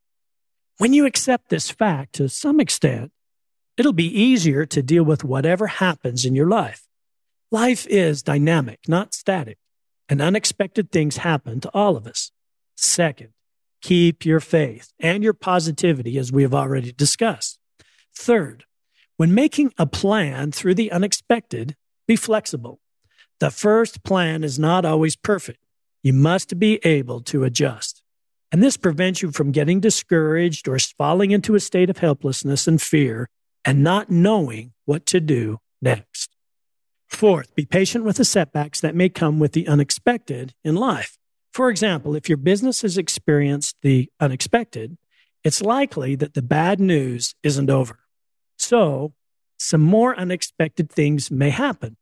When 0.79 0.92
you 0.92 1.07
accept 1.07 1.49
this 1.49 1.68
fact 1.68 2.12
to 2.14 2.29
some 2.29 2.61
extent, 2.61 3.11
it'll 3.77 3.94
be 3.94 4.16
easier 4.16 4.64
to 4.64 4.81
deal 4.81 5.03
with 5.03 5.25
whatever 5.25 5.66
happens 5.66 6.25
in 6.25 6.37
your 6.37 6.49
life. 6.49 6.87
Life 7.51 7.85
is 7.88 8.22
dynamic, 8.22 8.79
not 8.87 9.12
static, 9.12 9.59
and 10.09 10.22
unexpected 10.22 10.92
things 10.92 11.16
happen 11.16 11.59
to 11.62 11.70
all 11.75 11.96
of 11.96 12.07
us. 12.07 12.31
Second, 12.77 13.31
keep 13.81 14.25
your 14.25 14.41
faith 14.41 14.93
and 15.01 15.25
your 15.25 15.33
positivity, 15.33 16.19
as 16.19 16.31
we 16.31 16.43
have 16.43 16.55
already 16.55 16.93
discussed. 16.93 17.59
Third, 18.15 18.65
when 19.17 19.35
making 19.35 19.73
a 19.79 19.87
plan 19.87 20.53
through 20.53 20.75
the 20.75 20.93
unexpected, 20.93 21.75
be 22.07 22.17
flexible. 22.17 22.81
The 23.41 23.51
first 23.51 24.03
plan 24.05 24.45
is 24.45 24.59
not 24.59 24.85
always 24.85 25.17
perfect, 25.17 25.61
you 26.03 26.12
must 26.12 26.59
be 26.59 26.79
able 26.85 27.21
to 27.23 27.45
adjust. 27.45 28.03
And 28.53 28.62
this 28.62 28.77
prevents 28.77 29.23
you 29.23 29.33
from 29.33 29.53
getting 29.53 29.81
discouraged 29.81 30.69
or 30.69 30.79
falling 30.79 31.33
into 31.33 31.55
a 31.55 31.61
state 31.61 31.91
of 31.91 31.99
helplessness 31.99 32.69
and 32.69 32.81
fear 32.81 33.29
and 33.65 33.83
not 33.83 34.09
knowing 34.09 34.73
what 34.85 35.05
to 35.07 35.21
do 35.21 35.59
next. 35.83 36.31
Fourth, 37.09 37.55
be 37.55 37.67
patient 37.67 38.05
with 38.05 38.17
the 38.17 38.25
setbacks 38.25 38.81
that 38.81 38.95
may 38.95 39.09
come 39.09 39.39
with 39.39 39.53
the 39.53 39.67
unexpected 39.67 40.55
in 40.65 40.77
life. 40.77 41.19
For 41.57 41.71
example, 41.71 42.14
if 42.14 42.29
your 42.29 42.37
business 42.37 42.83
has 42.83 42.99
experienced 42.99 43.77
the 43.81 44.11
unexpected, 44.21 44.99
it's 45.42 45.62
likely 45.62 46.14
that 46.14 46.35
the 46.35 46.42
bad 46.42 46.79
news 46.81 47.35
isn't 47.42 47.71
over. 47.71 47.99
So, 48.59 49.14
some 49.59 49.81
more 49.81 50.14
unexpected 50.14 50.90
things 50.90 51.31
may 51.31 51.49
happen. 51.49 51.97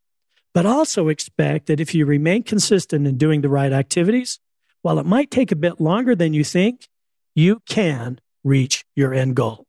But 0.55 0.67
also 0.67 1.07
expect 1.07 1.67
that 1.67 1.79
if 1.79 1.95
you 1.95 2.05
remain 2.05 2.43
consistent 2.43 3.07
in 3.07 3.17
doing 3.17 3.43
the 3.43 3.49
right 3.49 3.73
activities, 3.73 4.40
while 4.83 4.99
it 4.99 5.07
might 5.07 5.31
take 5.31 5.53
a 5.53 5.62
bit 5.64 5.81
longer 5.81 6.17
than 6.17 6.35
you 6.35 6.43
think, 6.43 6.88
you 7.37 7.62
can 7.69 8.19
reach 8.43 8.85
your 8.97 9.14
end 9.14 9.37
goal. 9.37 9.67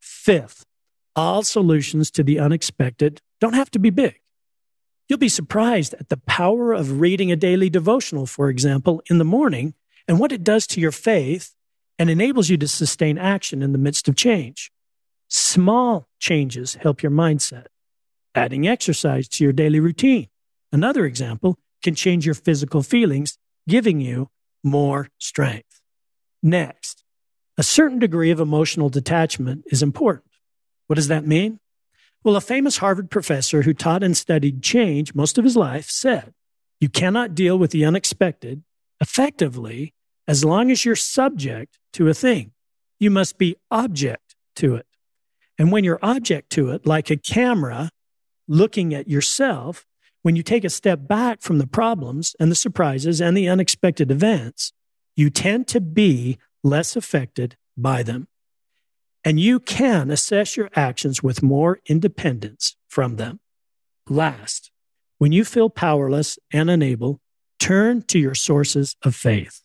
Fifth, 0.00 0.66
all 1.14 1.44
solutions 1.44 2.10
to 2.10 2.24
the 2.24 2.40
unexpected 2.40 3.20
don't 3.40 3.54
have 3.54 3.70
to 3.70 3.78
be 3.78 3.90
big. 3.90 4.19
You'll 5.10 5.18
be 5.18 5.28
surprised 5.28 5.92
at 5.94 6.08
the 6.08 6.18
power 6.18 6.72
of 6.72 7.00
reading 7.00 7.32
a 7.32 7.36
daily 7.36 7.68
devotional, 7.68 8.26
for 8.26 8.48
example, 8.48 9.02
in 9.10 9.18
the 9.18 9.24
morning 9.24 9.74
and 10.06 10.20
what 10.20 10.30
it 10.30 10.44
does 10.44 10.68
to 10.68 10.80
your 10.80 10.92
faith 10.92 11.56
and 11.98 12.08
enables 12.08 12.48
you 12.48 12.56
to 12.58 12.68
sustain 12.68 13.18
action 13.18 13.60
in 13.60 13.72
the 13.72 13.78
midst 13.78 14.06
of 14.06 14.14
change. 14.14 14.70
Small 15.26 16.08
changes 16.20 16.76
help 16.76 17.02
your 17.02 17.10
mindset 17.10 17.66
adding 18.36 18.68
exercise 18.68 19.26
to 19.26 19.42
your 19.42 19.52
daily 19.52 19.80
routine. 19.80 20.28
Another 20.70 21.04
example 21.04 21.58
can 21.82 21.96
change 21.96 22.24
your 22.24 22.36
physical 22.36 22.84
feelings, 22.84 23.36
giving 23.66 24.00
you 24.00 24.30
more 24.62 25.08
strength. 25.18 25.80
Next, 26.40 27.02
a 27.58 27.64
certain 27.64 27.98
degree 27.98 28.30
of 28.30 28.38
emotional 28.38 28.88
detachment 28.88 29.64
is 29.66 29.82
important. 29.82 30.30
What 30.86 30.94
does 30.94 31.08
that 31.08 31.26
mean? 31.26 31.58
Well, 32.22 32.36
a 32.36 32.40
famous 32.42 32.78
Harvard 32.78 33.10
professor 33.10 33.62
who 33.62 33.72
taught 33.72 34.02
and 34.02 34.14
studied 34.14 34.62
change 34.62 35.14
most 35.14 35.38
of 35.38 35.44
his 35.44 35.56
life 35.56 35.88
said, 35.88 36.34
You 36.78 36.90
cannot 36.90 37.34
deal 37.34 37.58
with 37.58 37.70
the 37.70 37.84
unexpected 37.84 38.62
effectively 39.00 39.94
as 40.28 40.44
long 40.44 40.70
as 40.70 40.84
you're 40.84 40.96
subject 40.96 41.78
to 41.94 42.08
a 42.08 42.14
thing. 42.14 42.52
You 42.98 43.10
must 43.10 43.38
be 43.38 43.56
object 43.70 44.36
to 44.56 44.74
it. 44.74 44.86
And 45.58 45.72
when 45.72 45.82
you're 45.82 45.98
object 46.02 46.50
to 46.50 46.70
it, 46.70 46.86
like 46.86 47.10
a 47.10 47.16
camera 47.16 47.90
looking 48.46 48.92
at 48.92 49.08
yourself, 49.08 49.86
when 50.22 50.36
you 50.36 50.42
take 50.42 50.64
a 50.64 50.70
step 50.70 51.08
back 51.08 51.40
from 51.40 51.58
the 51.58 51.66
problems 51.66 52.36
and 52.38 52.50
the 52.50 52.56
surprises 52.56 53.22
and 53.22 53.34
the 53.34 53.48
unexpected 53.48 54.10
events, 54.10 54.72
you 55.16 55.30
tend 55.30 55.66
to 55.68 55.80
be 55.80 56.38
less 56.62 56.96
affected 56.96 57.56
by 57.78 58.02
them. 58.02 58.28
And 59.24 59.38
you 59.38 59.60
can 59.60 60.10
assess 60.10 60.56
your 60.56 60.70
actions 60.74 61.22
with 61.22 61.42
more 61.42 61.80
independence 61.86 62.76
from 62.88 63.16
them. 63.16 63.40
Last, 64.08 64.70
when 65.18 65.32
you 65.32 65.44
feel 65.44 65.68
powerless 65.68 66.38
and 66.52 66.70
unable, 66.70 67.20
turn 67.58 68.02
to 68.02 68.18
your 68.18 68.34
sources 68.34 68.96
of 69.02 69.14
faith. 69.14 69.62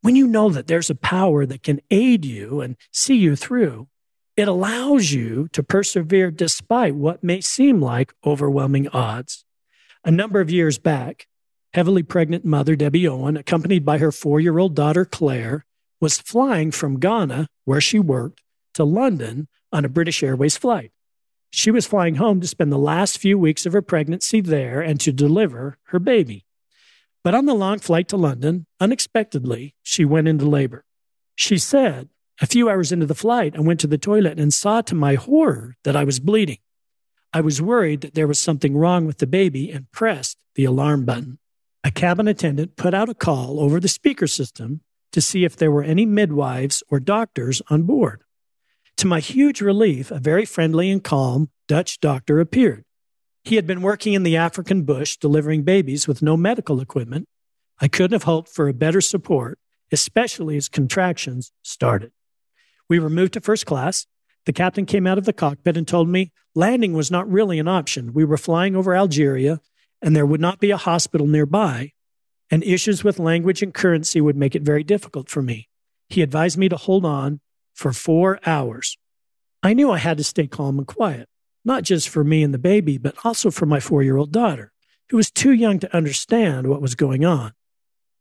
When 0.00 0.16
you 0.16 0.26
know 0.26 0.48
that 0.50 0.66
there's 0.66 0.88
a 0.88 0.94
power 0.94 1.44
that 1.44 1.62
can 1.62 1.80
aid 1.90 2.24
you 2.24 2.60
and 2.60 2.76
see 2.90 3.16
you 3.16 3.36
through, 3.36 3.88
it 4.36 4.48
allows 4.48 5.12
you 5.12 5.48
to 5.52 5.62
persevere 5.62 6.30
despite 6.30 6.94
what 6.94 7.24
may 7.24 7.40
seem 7.40 7.80
like 7.80 8.14
overwhelming 8.24 8.88
odds. 8.88 9.44
A 10.04 10.10
number 10.10 10.40
of 10.40 10.50
years 10.50 10.78
back, 10.78 11.26
heavily 11.72 12.02
pregnant 12.02 12.44
mother 12.44 12.76
Debbie 12.76 13.08
Owen, 13.08 13.36
accompanied 13.36 13.84
by 13.84 13.98
her 13.98 14.12
four 14.12 14.40
year 14.40 14.58
old 14.58 14.74
daughter 14.74 15.04
Claire, 15.04 15.64
was 16.00 16.18
flying 16.18 16.70
from 16.70 17.00
Ghana, 17.00 17.48
where 17.64 17.80
she 17.80 17.98
worked, 17.98 18.42
to 18.76 18.84
London 18.84 19.48
on 19.72 19.84
a 19.84 19.90
British 19.90 20.22
Airways 20.22 20.56
flight. 20.56 20.92
She 21.50 21.70
was 21.70 21.86
flying 21.86 22.16
home 22.16 22.40
to 22.40 22.46
spend 22.46 22.70
the 22.70 22.78
last 22.78 23.18
few 23.18 23.38
weeks 23.38 23.66
of 23.66 23.72
her 23.72 23.82
pregnancy 23.82 24.40
there 24.40 24.80
and 24.80 25.00
to 25.00 25.12
deliver 25.12 25.78
her 25.84 25.98
baby. 25.98 26.44
But 27.24 27.34
on 27.34 27.46
the 27.46 27.54
long 27.54 27.78
flight 27.78 28.08
to 28.08 28.16
London, 28.16 28.66
unexpectedly, 28.78 29.74
she 29.82 30.04
went 30.04 30.28
into 30.28 30.44
labor. 30.44 30.84
She 31.34 31.58
said, 31.58 32.08
a 32.40 32.46
few 32.46 32.68
hours 32.68 32.92
into 32.92 33.06
the 33.06 33.14
flight, 33.14 33.56
I 33.56 33.60
went 33.60 33.80
to 33.80 33.86
the 33.86 33.96
toilet 33.96 34.38
and 34.38 34.52
saw 34.52 34.82
to 34.82 34.94
my 34.94 35.14
horror 35.14 35.76
that 35.84 35.96
I 35.96 36.04
was 36.04 36.20
bleeding. 36.20 36.58
I 37.32 37.40
was 37.40 37.62
worried 37.62 38.02
that 38.02 38.14
there 38.14 38.28
was 38.28 38.38
something 38.38 38.76
wrong 38.76 39.06
with 39.06 39.18
the 39.18 39.26
baby 39.26 39.70
and 39.70 39.90
pressed 39.90 40.36
the 40.54 40.66
alarm 40.66 41.06
button. 41.06 41.38
A 41.82 41.90
cabin 41.90 42.28
attendant 42.28 42.76
put 42.76 42.92
out 42.92 43.08
a 43.08 43.14
call 43.14 43.58
over 43.58 43.80
the 43.80 43.88
speaker 43.88 44.26
system 44.26 44.82
to 45.12 45.22
see 45.22 45.44
if 45.44 45.56
there 45.56 45.70
were 45.70 45.82
any 45.82 46.04
midwives 46.04 46.82
or 46.90 47.00
doctors 47.00 47.62
on 47.70 47.84
board. 47.84 48.22
To 48.98 49.06
my 49.06 49.20
huge 49.20 49.60
relief, 49.60 50.10
a 50.10 50.18
very 50.18 50.46
friendly 50.46 50.90
and 50.90 51.04
calm 51.04 51.50
Dutch 51.68 52.00
doctor 52.00 52.40
appeared. 52.40 52.84
He 53.44 53.56
had 53.56 53.66
been 53.66 53.82
working 53.82 54.14
in 54.14 54.22
the 54.22 54.36
African 54.36 54.82
bush 54.82 55.16
delivering 55.18 55.62
babies 55.62 56.08
with 56.08 56.22
no 56.22 56.36
medical 56.36 56.80
equipment. 56.80 57.26
I 57.78 57.88
couldn't 57.88 58.14
have 58.14 58.22
hoped 58.22 58.48
for 58.48 58.68
a 58.68 58.74
better 58.74 59.00
support, 59.02 59.58
especially 59.92 60.56
as 60.56 60.68
contractions 60.68 61.52
started. 61.62 62.12
We 62.88 62.98
were 62.98 63.10
moved 63.10 63.34
to 63.34 63.40
first 63.40 63.66
class. 63.66 64.06
The 64.46 64.52
captain 64.52 64.86
came 64.86 65.06
out 65.06 65.18
of 65.18 65.24
the 65.24 65.32
cockpit 65.32 65.76
and 65.76 65.86
told 65.86 66.08
me 66.08 66.32
landing 66.54 66.94
was 66.94 67.10
not 67.10 67.30
really 67.30 67.58
an 67.58 67.68
option. 67.68 68.14
We 68.14 68.24
were 68.24 68.38
flying 68.38 68.74
over 68.74 68.96
Algeria 68.96 69.60
and 70.00 70.14
there 70.14 70.26
would 70.26 70.40
not 70.40 70.60
be 70.60 70.70
a 70.70 70.76
hospital 70.76 71.26
nearby, 71.26 71.92
and 72.50 72.62
issues 72.62 73.02
with 73.02 73.18
language 73.18 73.62
and 73.62 73.74
currency 73.74 74.20
would 74.20 74.36
make 74.36 74.54
it 74.54 74.62
very 74.62 74.84
difficult 74.84 75.28
for 75.28 75.42
me. 75.42 75.68
He 76.08 76.22
advised 76.22 76.58
me 76.58 76.68
to 76.68 76.76
hold 76.76 77.04
on 77.04 77.40
for 77.76 77.92
four 77.92 78.40
hours. 78.46 78.96
I 79.62 79.74
knew 79.74 79.90
I 79.90 79.98
had 79.98 80.16
to 80.16 80.24
stay 80.24 80.46
calm 80.46 80.78
and 80.78 80.86
quiet, 80.86 81.28
not 81.64 81.84
just 81.84 82.08
for 82.08 82.24
me 82.24 82.42
and 82.42 82.52
the 82.52 82.58
baby, 82.58 82.98
but 82.98 83.14
also 83.22 83.50
for 83.50 83.66
my 83.66 83.78
four 83.78 84.02
year 84.02 84.16
old 84.16 84.32
daughter, 84.32 84.72
who 85.10 85.16
was 85.18 85.30
too 85.30 85.52
young 85.52 85.78
to 85.80 85.96
understand 85.96 86.66
what 86.66 86.82
was 86.82 86.94
going 86.94 87.24
on. 87.24 87.52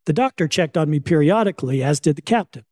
The 0.06 0.13
doctor 0.13 0.48
checked 0.48 0.78
on 0.78 0.89
me 0.89 1.00
periodically, 1.00 1.82
as 1.82 2.00
did 2.00 2.18
the 2.18 2.22
captain. 2.22 2.65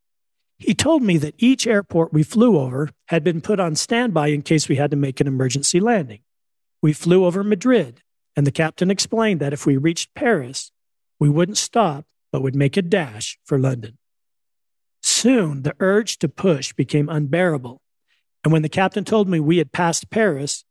He 0.60 0.76
told 0.76 1.02
me 1.02 1.18
that 1.18 1.36
each 1.38 1.66
airport 1.66 2.14
we 2.14 2.22
flew 2.22 2.60
over 2.60 2.90
had 3.08 3.24
been 3.24 3.42
put 3.42 3.60
on 3.60 3.76
standby 3.76 4.28
in 4.28 4.42
case 4.44 4.68
we 4.70 4.76
had 4.76 4.92
to 4.92 4.98
make 4.98 5.20
an 5.20 5.28
emergency 5.28 5.80
landing. 5.80 6.20
We 6.82 6.94
flew 6.94 7.26
over 7.26 7.44
Madrid, 7.44 8.02
and 8.36 8.46
the 8.46 8.52
captain 8.52 8.92
explained 8.92 9.40
that 9.40 9.54
if 9.54 9.66
we 9.66 9.78
reached 9.78 10.14
Paris, 10.16 10.72
we 11.18 11.30
wouldn't 11.30 11.58
stop, 11.58 12.06
but 12.32 12.42
would 12.42 12.56
make 12.56 12.76
a 12.78 12.82
dash 12.82 13.40
for 13.46 13.58
London. 13.58 13.98
Soon, 15.04 15.64
the 15.64 15.76
urge 15.80 16.18
to 16.20 16.30
push 16.30 16.74
became 16.74 17.10
unbearable. 17.10 17.82
And 18.44 18.52
when 18.54 18.62
the 18.62 18.70
captain 18.70 19.04
told 19.04 19.28
me 19.28 19.40
we 19.40 19.58
had 19.58 19.72
passed 19.72 20.10
Paris, 20.10 20.64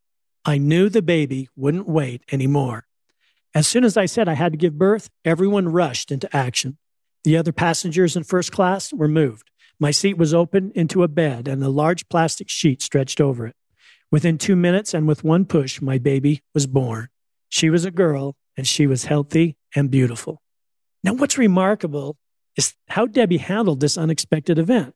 I 0.44 0.58
knew 0.58 0.88
the 0.88 1.02
baby 1.02 1.48
wouldn't 1.54 1.88
wait 1.88 2.24
anymore. 2.32 2.86
As 3.54 3.66
soon 3.66 3.84
as 3.84 3.96
I 3.96 4.06
said 4.06 4.28
I 4.28 4.34
had 4.34 4.52
to 4.52 4.58
give 4.58 4.78
birth, 4.78 5.10
everyone 5.24 5.68
rushed 5.68 6.10
into 6.10 6.34
action. 6.34 6.78
The 7.24 7.36
other 7.36 7.52
passengers 7.52 8.16
in 8.16 8.24
first 8.24 8.50
class 8.50 8.92
were 8.92 9.06
moved. 9.06 9.50
My 9.78 9.90
seat 9.90 10.16
was 10.16 10.32
opened 10.32 10.72
into 10.72 11.02
a 11.02 11.08
bed 11.08 11.46
and 11.46 11.62
a 11.62 11.68
large 11.68 12.08
plastic 12.08 12.48
sheet 12.48 12.80
stretched 12.82 13.20
over 13.20 13.46
it. 13.46 13.56
Within 14.10 14.38
two 14.38 14.56
minutes 14.56 14.94
and 14.94 15.06
with 15.06 15.24
one 15.24 15.44
push, 15.44 15.80
my 15.80 15.98
baby 15.98 16.42
was 16.54 16.66
born. 16.66 17.08
She 17.48 17.68
was 17.68 17.84
a 17.84 17.90
girl 17.90 18.36
and 18.56 18.66
she 18.66 18.86
was 18.86 19.04
healthy 19.04 19.56
and 19.74 19.90
beautiful. 19.90 20.40
Now, 21.04 21.14
what's 21.14 21.38
remarkable 21.38 22.16
is 22.56 22.74
how 22.88 23.06
Debbie 23.06 23.38
handled 23.38 23.80
this 23.80 23.98
unexpected 23.98 24.58
event. 24.58 24.94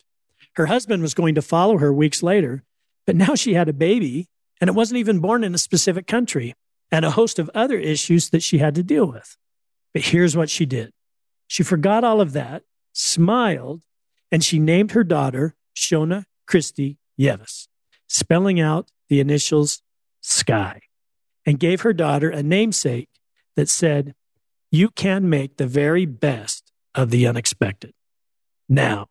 Her 0.54 0.66
husband 0.66 1.02
was 1.02 1.14
going 1.14 1.34
to 1.34 1.42
follow 1.42 1.78
her 1.78 1.92
weeks 1.92 2.22
later, 2.22 2.64
but 3.06 3.16
now 3.16 3.34
she 3.34 3.54
had 3.54 3.68
a 3.68 3.74
baby 3.74 4.28
and 4.60 4.68
it 4.68 4.74
wasn't 4.74 4.98
even 4.98 5.20
born 5.20 5.44
in 5.44 5.54
a 5.54 5.58
specific 5.58 6.06
country 6.06 6.54
and 6.90 7.04
a 7.04 7.10
host 7.10 7.38
of 7.38 7.50
other 7.54 7.78
issues 7.78 8.30
that 8.30 8.42
she 8.42 8.58
had 8.58 8.74
to 8.74 8.82
deal 8.82 9.06
with. 9.06 9.36
But 9.92 10.06
here's 10.06 10.36
what 10.36 10.50
she 10.50 10.66
did 10.66 10.92
she 11.48 11.62
forgot 11.62 12.04
all 12.04 12.20
of 12.20 12.32
that, 12.32 12.62
smiled, 12.92 13.82
and 14.32 14.42
she 14.42 14.58
named 14.58 14.92
her 14.92 15.04
daughter 15.04 15.54
Shona 15.74 16.24
Kirsty 16.46 16.98
Yevis, 17.18 17.68
spelling 18.08 18.60
out 18.60 18.90
the 19.08 19.20
initials 19.20 19.82
Sky, 20.20 20.80
and 21.44 21.60
gave 21.60 21.82
her 21.82 21.92
daughter 21.92 22.30
a 22.30 22.42
namesake 22.42 23.08
that 23.54 23.68
said, 23.68 24.14
You 24.70 24.90
can 24.90 25.28
make 25.28 25.56
the 25.56 25.66
very 25.66 26.04
best 26.04 26.65
of 26.96 27.10
the 27.10 27.26
unexpected. 27.26 27.92
Now, 28.68 29.06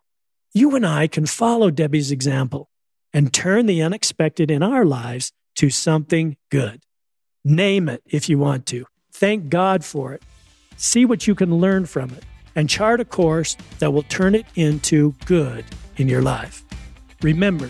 you 0.53 0.75
and 0.75 0.85
I 0.85 1.07
can 1.07 1.25
follow 1.25 1.69
Debbie's 1.69 2.11
example 2.11 2.69
and 3.13 3.33
turn 3.33 3.67
the 3.67 3.81
unexpected 3.81 4.51
in 4.51 4.61
our 4.61 4.83
lives 4.83 5.31
to 5.55 5.69
something 5.69 6.35
good. 6.49 6.81
Name 7.45 7.87
it 7.87 8.01
if 8.05 8.27
you 8.27 8.37
want 8.37 8.65
to. 8.67 8.85
Thank 9.13 9.47
God 9.49 9.85
for 9.85 10.13
it. 10.13 10.23
See 10.75 11.05
what 11.05 11.27
you 11.27 11.35
can 11.35 11.55
learn 11.55 11.85
from 11.85 12.09
it 12.09 12.25
and 12.55 12.69
chart 12.69 12.99
a 12.99 13.05
course 13.05 13.55
that 13.79 13.91
will 13.91 14.03
turn 14.03 14.35
it 14.35 14.45
into 14.55 15.13
good 15.25 15.63
in 15.97 16.09
your 16.09 16.21
life. 16.21 16.63
Remember, 17.21 17.69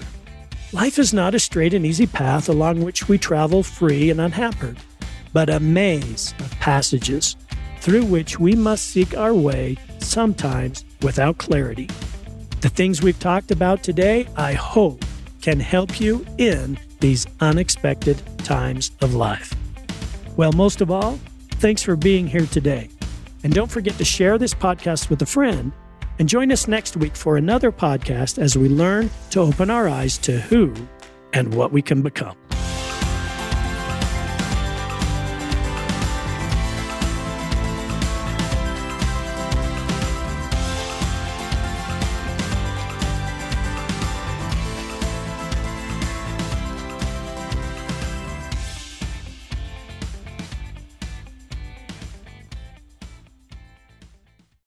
life 0.71 0.97
is 0.97 1.13
not 1.13 1.35
a 1.35 1.39
straight 1.39 1.73
and 1.73 1.85
easy 1.85 2.07
path 2.07 2.49
along 2.49 2.81
which 2.81 3.07
we 3.07 3.17
travel 3.17 3.63
free 3.63 4.09
and 4.09 4.19
unhampered, 4.21 4.77
but 5.33 5.49
a 5.49 5.59
maze 5.59 6.33
of 6.39 6.51
passages 6.59 7.35
through 7.79 8.05
which 8.05 8.39
we 8.39 8.55
must 8.55 8.85
seek 8.85 9.15
our 9.15 9.33
way, 9.33 9.77
sometimes 10.05 10.85
without 11.01 11.37
clarity. 11.37 11.89
The 12.61 12.69
things 12.69 13.01
we've 13.01 13.19
talked 13.19 13.51
about 13.51 13.83
today, 13.83 14.27
I 14.35 14.53
hope, 14.53 15.03
can 15.41 15.59
help 15.59 15.99
you 15.99 16.25
in 16.37 16.79
these 16.99 17.27
unexpected 17.39 18.21
times 18.39 18.91
of 19.01 19.13
life. 19.13 19.53
Well, 20.37 20.51
most 20.53 20.81
of 20.81 20.89
all, 20.89 21.19
thanks 21.59 21.83
for 21.83 21.95
being 21.95 22.27
here 22.27 22.45
today. 22.47 22.89
And 23.43 23.53
don't 23.53 23.69
forget 23.69 23.97
to 23.97 24.05
share 24.05 24.37
this 24.37 24.53
podcast 24.53 25.09
with 25.09 25.21
a 25.21 25.25
friend 25.25 25.71
and 26.17 26.27
join 26.27 26.51
us 26.51 26.67
next 26.67 26.97
week 26.97 27.15
for 27.15 27.37
another 27.37 27.71
podcast 27.71 28.39
as 28.39 28.57
we 28.57 28.69
learn 28.69 29.09
to 29.31 29.41
open 29.41 29.69
our 29.69 29.87
eyes 29.87 30.17
to 30.19 30.39
who 30.39 30.73
and 31.33 31.53
what 31.53 31.71
we 31.71 31.81
can 31.81 32.01
become. 32.01 32.35